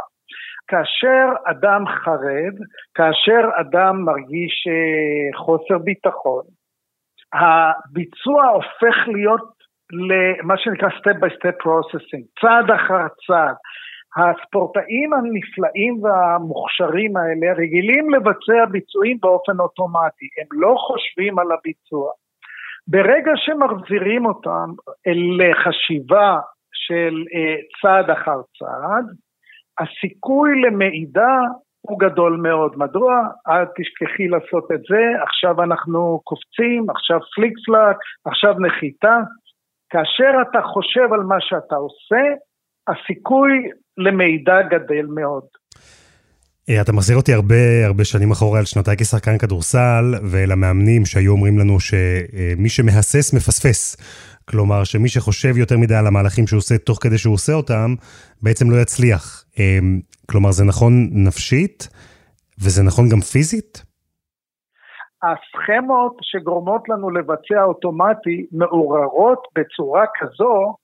כאשר 0.67 1.25
אדם 1.45 1.87
חרד, 1.87 2.55
כאשר 2.95 3.49
אדם 3.61 4.05
מרגיש 4.05 4.67
אה, 4.67 5.37
חוסר 5.45 5.77
ביטחון, 5.77 6.43
הביצוע 7.33 8.45
הופך 8.45 9.07
להיות 9.07 9.53
למה 9.91 10.57
שנקרא 10.57 10.89
step 10.89 11.17
by 11.23 11.29
step 11.37 11.57
processing, 11.63 12.23
צעד 12.41 12.71
אחר 12.71 13.07
צעד. 13.27 13.55
הספורטאים 14.17 15.13
הנפלאים 15.13 16.04
והמוכשרים 16.04 17.17
האלה 17.17 17.54
רגילים 17.54 18.10
לבצע 18.10 18.65
ביצועים 18.71 19.17
באופן 19.21 19.60
אוטומטי, 19.60 20.28
הם 20.41 20.47
לא 20.52 20.76
חושבים 20.88 21.39
על 21.39 21.52
הביצוע. 21.52 22.12
ברגע 22.88 23.32
שמחזירים 23.36 24.26
אותם 24.26 24.69
לחשיבה 25.39 26.39
של 26.73 27.23
אה, 27.36 27.56
צעד 27.82 28.10
אחר 28.10 28.41
צעד, 28.60 29.06
הסיכוי 29.80 30.62
למידע 30.62 31.36
הוא 31.82 31.99
גדול 31.99 32.38
מאוד. 32.38 32.78
מדוע? 32.78 33.13
אל 33.47 33.65
תשכחי 33.65 34.28
לעשות 34.28 34.71
את 34.71 34.82
זה, 34.89 35.23
עכשיו 35.23 35.63
אנחנו 35.63 36.21
קופצים, 36.23 36.89
עכשיו 36.89 37.19
פליק 37.36 37.54
פלאק, 37.65 37.97
עכשיו 38.26 38.54
נחיתה. 38.60 39.17
כאשר 39.89 40.32
אתה 40.41 40.62
חושב 40.62 41.13
על 41.13 41.19
מה 41.19 41.36
שאתה 41.39 41.76
עושה, 41.76 42.23
הסיכוי 42.88 43.69
למידע 43.97 44.62
גדל 44.62 45.06
מאוד. 45.06 45.43
אה, 46.69 46.82
אתה 46.82 46.91
מחזיר 46.91 47.17
אותי 47.17 47.34
הרבה 47.34 47.86
הרבה 47.86 48.03
שנים 48.03 48.32
אחורה 48.32 48.60
על 48.60 48.65
שנותיי 48.65 48.97
כשחקן 48.97 49.38
כדורסל 49.38 50.13
ולמאמנים 50.32 51.06
שהיו 51.06 51.32
אומרים 51.32 51.60
לנו 51.60 51.79
שמי 51.79 52.69
שמהסס 52.69 53.34
מפספס. 53.34 53.97
כלומר 54.49 54.84
שמי 54.84 55.10
שחושב 55.10 55.58
יותר 55.58 55.77
מדי 55.77 55.95
על 55.95 56.08
המהלכים 56.08 56.47
שהוא 56.47 56.58
עושה 56.58 56.77
תוך 56.77 56.97
כדי 57.01 57.17
שהוא 57.17 57.34
עושה 57.34 57.53
אותם, 57.53 57.95
בעצם 58.41 58.71
לא 58.71 58.82
יצליח. 58.82 59.43
אה, 59.60 59.79
כלומר 60.32 60.51
זה 60.51 60.63
נכון 60.65 61.10
נפשית 61.12 61.88
וזה 62.63 62.84
נכון 62.84 63.10
גם 63.10 63.19
פיזית? 63.19 63.84
הסכמות 65.23 66.15
שגורמות 66.21 66.89
לנו 66.89 67.10
לבצע 67.10 67.63
אוטומטי 67.63 68.45
מעוררות 68.51 69.43
בצורה 69.56 70.06
כזו 70.19 70.75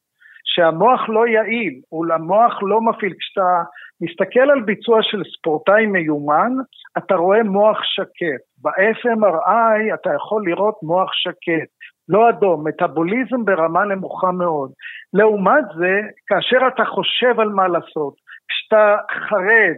שהמוח 0.59 1.09
לא 1.09 1.27
יעיל, 1.27 1.81
המוח 2.13 2.59
לא 2.61 2.81
מפעיל. 2.81 3.13
כשאתה 3.19 3.63
מסתכל 4.01 4.51
על 4.51 4.61
ביצוע 4.61 4.99
של 5.01 5.21
ספורטאי 5.37 5.85
מיומן, 5.85 6.51
אתה 6.97 7.15
רואה 7.15 7.43
מוח 7.43 7.79
שקט. 7.83 8.41
ב-FMRI 8.61 9.93
אתה 9.93 10.09
יכול 10.15 10.43
לראות 10.45 10.75
מוח 10.83 11.09
שקט, 11.13 11.69
לא 12.09 12.29
אדום, 12.29 12.67
מטאבוליזם 12.67 13.45
ברמה 13.45 13.85
נמוכה 13.85 14.31
מאוד. 14.31 14.71
לעומת 15.13 15.63
זה, 15.77 16.01
כאשר 16.27 16.67
אתה 16.67 16.85
חושב 16.85 17.39
על 17.39 17.49
מה 17.49 17.67
לעשות, 17.67 18.13
כשאתה 18.47 18.95
חרד, 19.11 19.77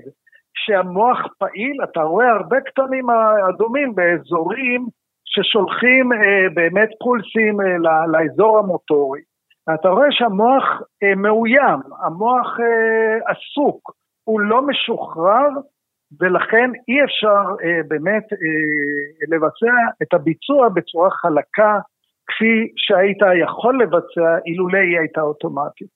כשהמוח 0.56 1.20
פעיל, 1.38 1.78
אתה 1.84 2.02
רואה 2.02 2.32
הרבה 2.32 2.62
קטנים 2.62 3.06
אדומים 3.50 3.96
באזורים 3.96 4.86
ששולחים 5.26 6.14
אה, 6.14 6.50
באמת 6.54 6.90
פולסים 7.04 7.62
אה, 7.62 7.78
לאזור 8.08 8.60
המוטורי. 8.60 9.22
אתה 9.74 9.90
רואה 9.90 10.08
שהמוח 10.12 10.64
אה, 11.04 11.16
מאוים, 11.16 11.80
המוח 12.04 12.60
אה, 12.60 13.32
עסוק, 13.32 13.92
הוא 14.24 14.40
לא 14.40 14.68
משוחרר 14.68 15.50
ולכן 16.20 16.70
אי 16.88 16.98
אפשר 17.06 17.44
אה, 17.64 17.82
באמת 17.88 18.24
אה, 18.34 18.38
לבצע 19.32 19.76
את 20.02 20.14
הביצוע 20.14 20.70
בצורה 20.70 21.10
חלקה 21.12 21.80
כפי 22.28 22.54
שהיית 22.78 23.22
יכול 23.44 23.84
לבצע 23.84 24.30
אילולא 24.46 24.78
היא 24.78 25.00
הייתה 25.00 25.22
אוטומטית. 25.22 25.96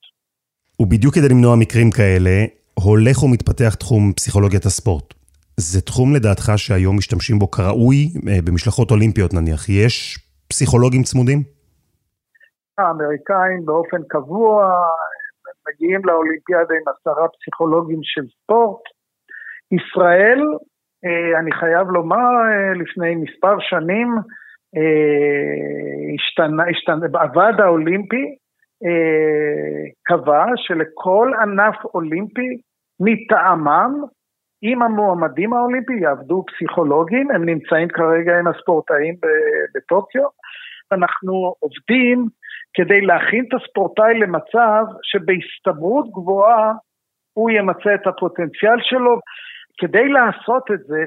ובדיוק 0.80 1.14
כדי 1.14 1.28
למנוע 1.28 1.56
מקרים 1.56 1.90
כאלה, 1.90 2.44
הולך 2.74 3.22
ומתפתח 3.22 3.74
תחום 3.74 4.12
פסיכולוגיית 4.12 4.64
הספורט. 4.64 5.14
זה 5.56 5.80
תחום 5.80 6.14
לדעתך 6.14 6.52
שהיום 6.56 6.96
משתמשים 6.98 7.38
בו 7.38 7.50
כראוי, 7.50 8.08
אה, 8.28 8.38
במשלחות 8.44 8.90
אולימפיות 8.90 9.34
נניח. 9.34 9.68
יש 9.68 10.18
פסיכולוגים 10.48 11.02
צמודים? 11.02 11.55
האמריקאים 12.78 13.64
באופן 13.64 14.02
קבוע 14.08 14.86
מגיעים 15.68 16.00
לאולימפיאדה 16.04 16.74
עם 16.74 16.94
עשרה 16.94 17.28
פסיכולוגים 17.28 18.00
של 18.02 18.26
ספורט. 18.26 18.80
ישראל, 19.72 20.40
אה, 21.04 21.38
אני 21.38 21.52
חייב 21.52 21.88
לומר, 21.90 22.16
אה, 22.16 22.74
לפני 22.74 23.14
מספר 23.14 23.56
שנים, 23.60 24.08
השתנה, 26.14 26.64
השתנה, 26.70 27.06
הוועד 27.22 27.60
האולימפי 27.60 28.36
קבע 30.02 30.44
שלכל 30.56 31.32
ענף 31.42 31.84
אולימפי 31.94 32.48
מטעמם, 33.00 34.04
עם 34.62 34.82
המועמדים 34.82 35.52
האולימפיים 35.52 36.02
יעבדו 36.02 36.44
פסיכולוגים, 36.46 37.30
הם 37.30 37.44
נמצאים 37.44 37.88
כרגע 37.88 38.38
עם 38.38 38.46
הספורטאים 38.46 39.14
בטוקיו. 39.74 40.22
אנחנו 40.92 41.54
עובדים 41.58 42.26
כדי 42.76 43.00
להכין 43.00 43.44
את 43.48 43.54
הספורטאי 43.54 44.18
למצב 44.18 44.84
שבהסתברות 45.02 46.06
גבוהה 46.10 46.72
הוא 47.32 47.50
ימצה 47.50 47.94
את 47.94 48.06
הפוטנציאל 48.06 48.78
שלו. 48.80 49.20
כדי 49.78 50.08
לעשות 50.08 50.70
את 50.74 50.80
זה, 50.86 51.04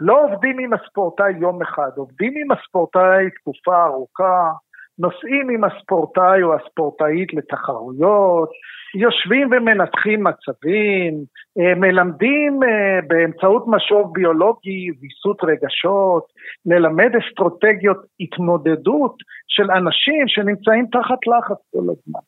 לא 0.00 0.24
עובדים 0.24 0.58
עם 0.58 0.72
הספורטאי 0.72 1.32
יום 1.40 1.62
אחד, 1.62 1.90
עובדים 1.96 2.32
עם 2.36 2.52
הספורטאי 2.52 3.30
תקופה 3.30 3.84
ארוכה, 3.84 4.52
נוסעים 4.98 5.48
עם 5.54 5.64
הספורטאי 5.64 6.42
או 6.42 6.54
הספורטאית 6.54 7.34
לתחרויות, 7.34 8.50
יושבים 8.94 9.48
ומנתחים 9.52 10.24
מצבים, 10.24 11.24
אה, 11.58 11.74
מלמדים 11.74 12.60
אה, 12.62 13.00
באמצעות 13.08 13.64
משוב 13.66 14.12
ביולוגי 14.12 14.90
ויסות 15.00 15.38
רגשות, 15.42 16.24
ללמד 16.66 17.10
אסטרטגיות 17.20 17.98
התמודדות 18.20 19.14
של 19.48 19.70
אנשים 19.70 20.24
שנמצאים 20.28 20.86
תחת 20.92 21.20
לחץ 21.26 21.60
כל 21.72 21.86
הזמן. 21.92 22.20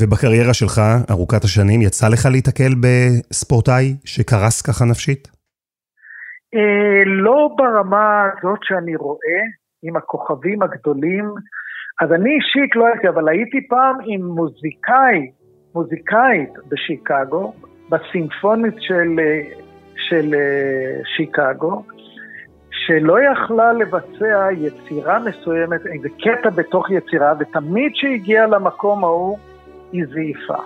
ובקריירה 0.00 0.54
שלך, 0.54 0.80
ארוכת 1.10 1.44
השנים, 1.44 1.82
יצא 1.82 2.06
לך 2.08 2.26
להיתקל 2.32 2.72
בספורטאי 2.82 3.86
שקרס 4.04 4.62
ככה 4.62 4.84
נפשית? 4.84 5.28
אה, 6.54 7.02
לא 7.06 7.48
ברמה 7.56 8.24
הזאת 8.24 8.58
שאני 8.62 8.96
רואה, 8.96 9.40
עם 9.82 9.96
הכוכבים 9.96 10.62
הגדולים. 10.62 11.24
אז 12.00 12.12
אני 12.12 12.30
אישית 12.30 12.76
לא 12.76 12.86
הייתי, 12.86 13.08
אבל 13.08 13.28
הייתי 13.28 13.68
פעם 13.68 13.96
עם 14.04 14.22
מוזיקאי, 14.26 15.30
מוזיקאית 15.74 16.50
בשיקגו, 16.68 17.52
בסימפונית 17.90 18.74
של, 18.78 19.20
של 19.96 20.34
שיקגו, 21.16 21.82
שלא 22.70 23.16
יכלה 23.22 23.72
לבצע 23.72 24.48
יצירה 24.52 25.18
מסוימת, 25.18 25.86
איזה 25.86 26.08
קטע 26.08 26.50
בתוך 26.50 26.90
יצירה, 26.90 27.32
ותמיד 27.38 27.92
כשהגיעה 27.92 28.46
למקום 28.46 29.04
ההוא, 29.04 29.38
היא 29.92 30.04
זעיפה. 30.06 30.62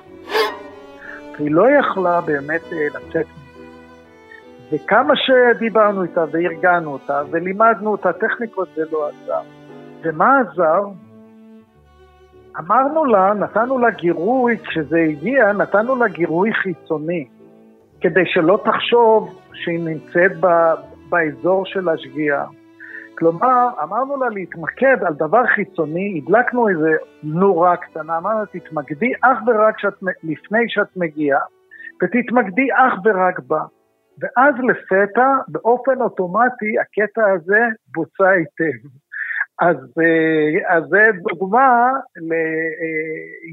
היא 1.38 1.50
לא 1.50 1.70
יכלה 1.70 2.20
באמת 2.20 2.62
אה, 2.72 2.86
לצאת 2.86 3.26
וכמה 4.72 5.14
שדיברנו 5.16 6.02
איתה 6.02 6.24
וארגנו 6.32 6.92
אותה 6.92 7.22
ולימדנו 7.30 7.92
אותה 7.92 8.12
טכניקות 8.12 8.68
זה 8.76 8.82
לא 8.92 9.08
עזר. 9.08 9.40
ומה 10.02 10.40
עזר? 10.40 10.80
אמרנו 12.58 13.04
לה, 13.04 13.34
נתנו 13.34 13.78
לה 13.78 13.90
גירוי, 13.90 14.58
כשזה 14.58 14.98
הגיע, 14.98 15.52
נתנו 15.52 15.96
לה 15.96 16.08
גירוי 16.08 16.52
חיצוני, 16.54 17.26
כדי 18.00 18.22
שלא 18.26 18.60
תחשוב 18.64 19.40
שהיא 19.52 19.80
נמצאת 19.84 20.32
ב, 20.40 20.46
באזור 21.08 21.66
של 21.66 21.88
השגיאה. 21.88 22.44
כלומר, 23.18 23.68
אמרנו 23.82 24.16
לה 24.16 24.28
להתמקד 24.28 24.96
על 25.06 25.14
דבר 25.14 25.46
חיצוני, 25.46 26.22
הדלקנו 26.22 26.68
איזה 26.68 26.96
נורה 27.22 27.76
קטנה, 27.76 28.18
אמרנו 28.18 28.40
לה 28.40 28.60
תתמקדי 28.60 29.12
אך 29.22 29.38
ורק 29.46 29.78
שאת, 29.78 29.94
לפני 30.24 30.64
שאת 30.68 30.96
מגיעה, 30.96 31.40
ותתמקדי 32.02 32.68
אך 32.72 32.92
ורק 33.04 33.38
בה. 33.38 33.60
ואז 34.20 34.54
לפתע, 34.68 35.28
באופן 35.48 36.00
אוטומטי, 36.00 36.72
הקטע 36.80 37.22
הזה 37.32 37.62
בוצע 37.94 38.28
היטב. 38.28 38.88
אז, 39.60 39.76
אה, 39.76 40.76
אז 40.76 40.82
זה 40.90 41.10
דוגמה 41.28 41.90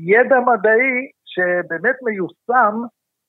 לידע 0.06 0.40
מדעי 0.40 1.12
שבאמת 1.26 1.96
מיושם 2.04 2.76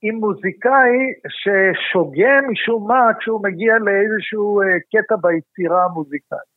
עם 0.02 0.14
מוזיקאי 0.14 0.96
ששוגה 1.28 2.34
משום 2.50 2.88
מה 2.88 3.10
כשהוא 3.18 3.42
מגיע 3.42 3.74
לאיזשהו 3.78 4.60
אה, 4.62 4.66
קטע 4.92 5.14
ביצירה 5.22 5.84
המוזיקלית. 5.84 6.54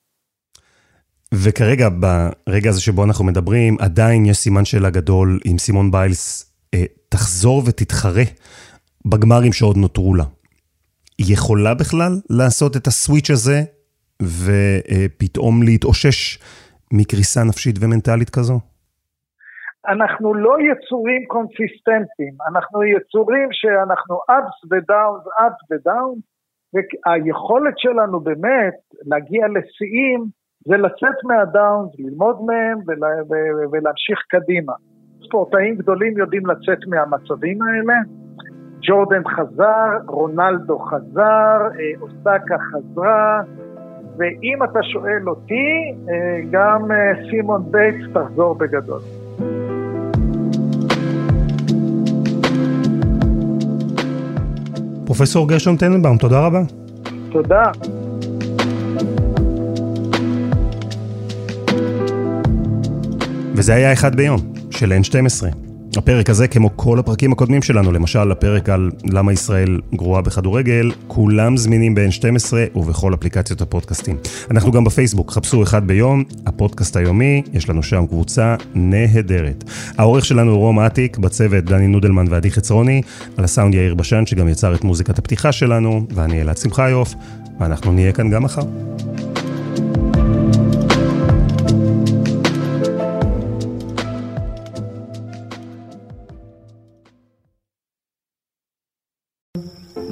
וכרגע, 1.34 1.90
ברגע 1.90 2.70
הזה 2.70 2.82
שבו 2.82 3.04
אנחנו 3.04 3.26
מדברים, 3.26 3.78
עדיין 3.80 4.26
יש 4.26 4.38
סימן 4.38 4.66
שאלה 4.66 4.90
גדול 4.90 5.40
אם 5.52 5.58
סימון 5.58 5.92
ביילס 5.92 6.54
אה, 6.74 6.84
תחזור 7.10 7.63
ותתחרה 7.68 8.24
בגמרים 9.06 9.54
שעוד 9.54 9.78
נותרו 9.78 10.16
לה. 10.16 10.24
יכולה 11.19 11.73
בכלל 11.73 12.12
לעשות 12.30 12.75
את 12.77 12.88
הסוויץ' 12.88 13.30
הזה 13.32 13.60
ופתאום 14.21 15.63
להתאושש 15.63 16.39
מקריסה 16.93 17.43
נפשית 17.43 17.75
ומנטלית 17.82 18.30
כזו? 18.30 18.60
אנחנו 19.88 20.34
לא 20.34 20.56
יצורים 20.60 21.25
קונסיסטנטיים, 21.27 22.34
אנחנו 22.49 22.84
יצורים 22.84 23.49
שאנחנו 23.51 24.15
ups 24.15 24.67
ו 24.72 24.79
downs, 24.79 25.24
ups 25.23 25.63
ו 25.72 25.78
downs, 25.78 26.20
והיכולת 26.73 27.73
שלנו 27.77 28.19
באמת 28.19 28.77
להגיע 29.06 29.47
לשיאים 29.47 30.25
זה 30.67 30.77
לצאת 30.77 31.23
מה 31.24 31.40
downs, 31.40 31.91
ללמוד 31.99 32.38
מהם 32.45 32.77
ולה, 32.88 33.08
ולהמשיך 33.71 34.19
קדימה. 34.30 34.73
ספורטאים 35.27 35.75
גדולים 35.75 36.17
יודעים 36.17 36.45
לצאת 36.45 36.88
מהמצבים 36.88 37.62
האלה, 37.62 37.93
ג'ורדן 38.82 39.22
חזר, 39.28 39.90
רונלדו 40.08 40.80
חזר, 40.80 41.60
אה, 41.80 42.02
אוסאקה 42.02 42.56
חזרה, 42.72 43.42
ואם 44.18 44.63
אתה 44.63 44.80
שואל 44.84 45.30
אותי, 45.30 45.94
אה, 46.10 46.40
גם 46.52 46.92
אה, 46.92 47.30
סימון 47.30 47.72
ביילס 47.72 48.13
תחזור 48.13 48.56
בגדול. 48.56 49.00
פרופסור 55.06 55.50
גרשון 55.50 55.78
טננבאום, 55.78 56.18
תודה 56.18 56.46
רבה. 56.46 56.62
תודה. 57.32 57.72
וזה 63.56 63.74
היה 63.74 63.94
אחד 63.94 64.16
ביום, 64.16 64.38
של 64.72 64.92
N12. 64.92 65.66
הפרק 65.98 66.30
הזה, 66.30 66.48
כמו 66.48 66.70
כל 66.76 67.00
הפרקים 67.00 67.32
הקודמים 67.32 67.62
שלנו, 67.62 67.92
למשל 67.92 68.32
הפרק 68.32 68.70
על 68.70 68.92
למה 69.06 69.34
ישראל 69.34 69.82
גרועה 69.96 70.22
בכדורגל, 70.22 70.92
כולם 71.08 71.58
זמינים 71.58 71.96
ב-N12 71.96 72.78
ובכל 72.78 73.14
אפליקציות 73.14 73.62
הפודקאסטים. 73.62 74.18
אנחנו 74.52 74.72
גם 74.72 74.84
בפייסבוק, 74.84 75.32
חפשו 75.32 75.64
אחד 75.64 75.88
ביום, 75.88 76.24
הפודקאסט 76.46 76.96
היומי, 76.98 77.42
יש 77.54 77.70
לנו 77.70 77.84
שם 77.84 78.06
קבוצה 78.08 78.56
נהדרת. 78.76 79.64
העורך 79.98 80.26
שלנו 80.26 80.52
הוא 80.52 80.60
רום 80.60 80.80
אטיק, 80.80 81.18
בצוות 81.18 81.64
דני 81.64 81.88
נודלמן 81.88 82.26
ועדי 82.30 82.52
חצרוני, 82.52 83.02
על 83.38 83.44
הסאונד 83.44 83.76
יאיר 83.76 83.96
בשן 83.96 84.26
שגם 84.26 84.48
יצר 84.48 84.76
את 84.76 84.84
מוזיקת 84.84 85.20
הפתיחה 85.20 85.52
שלנו, 85.52 86.08
ואני 86.12 86.42
אלעד 86.42 86.58
שמחיוף, 86.58 87.14
ואנחנו 87.60 87.92
נהיה 87.92 88.12
כאן 88.12 88.30
גם 88.30 88.44
מחר. 88.44 88.64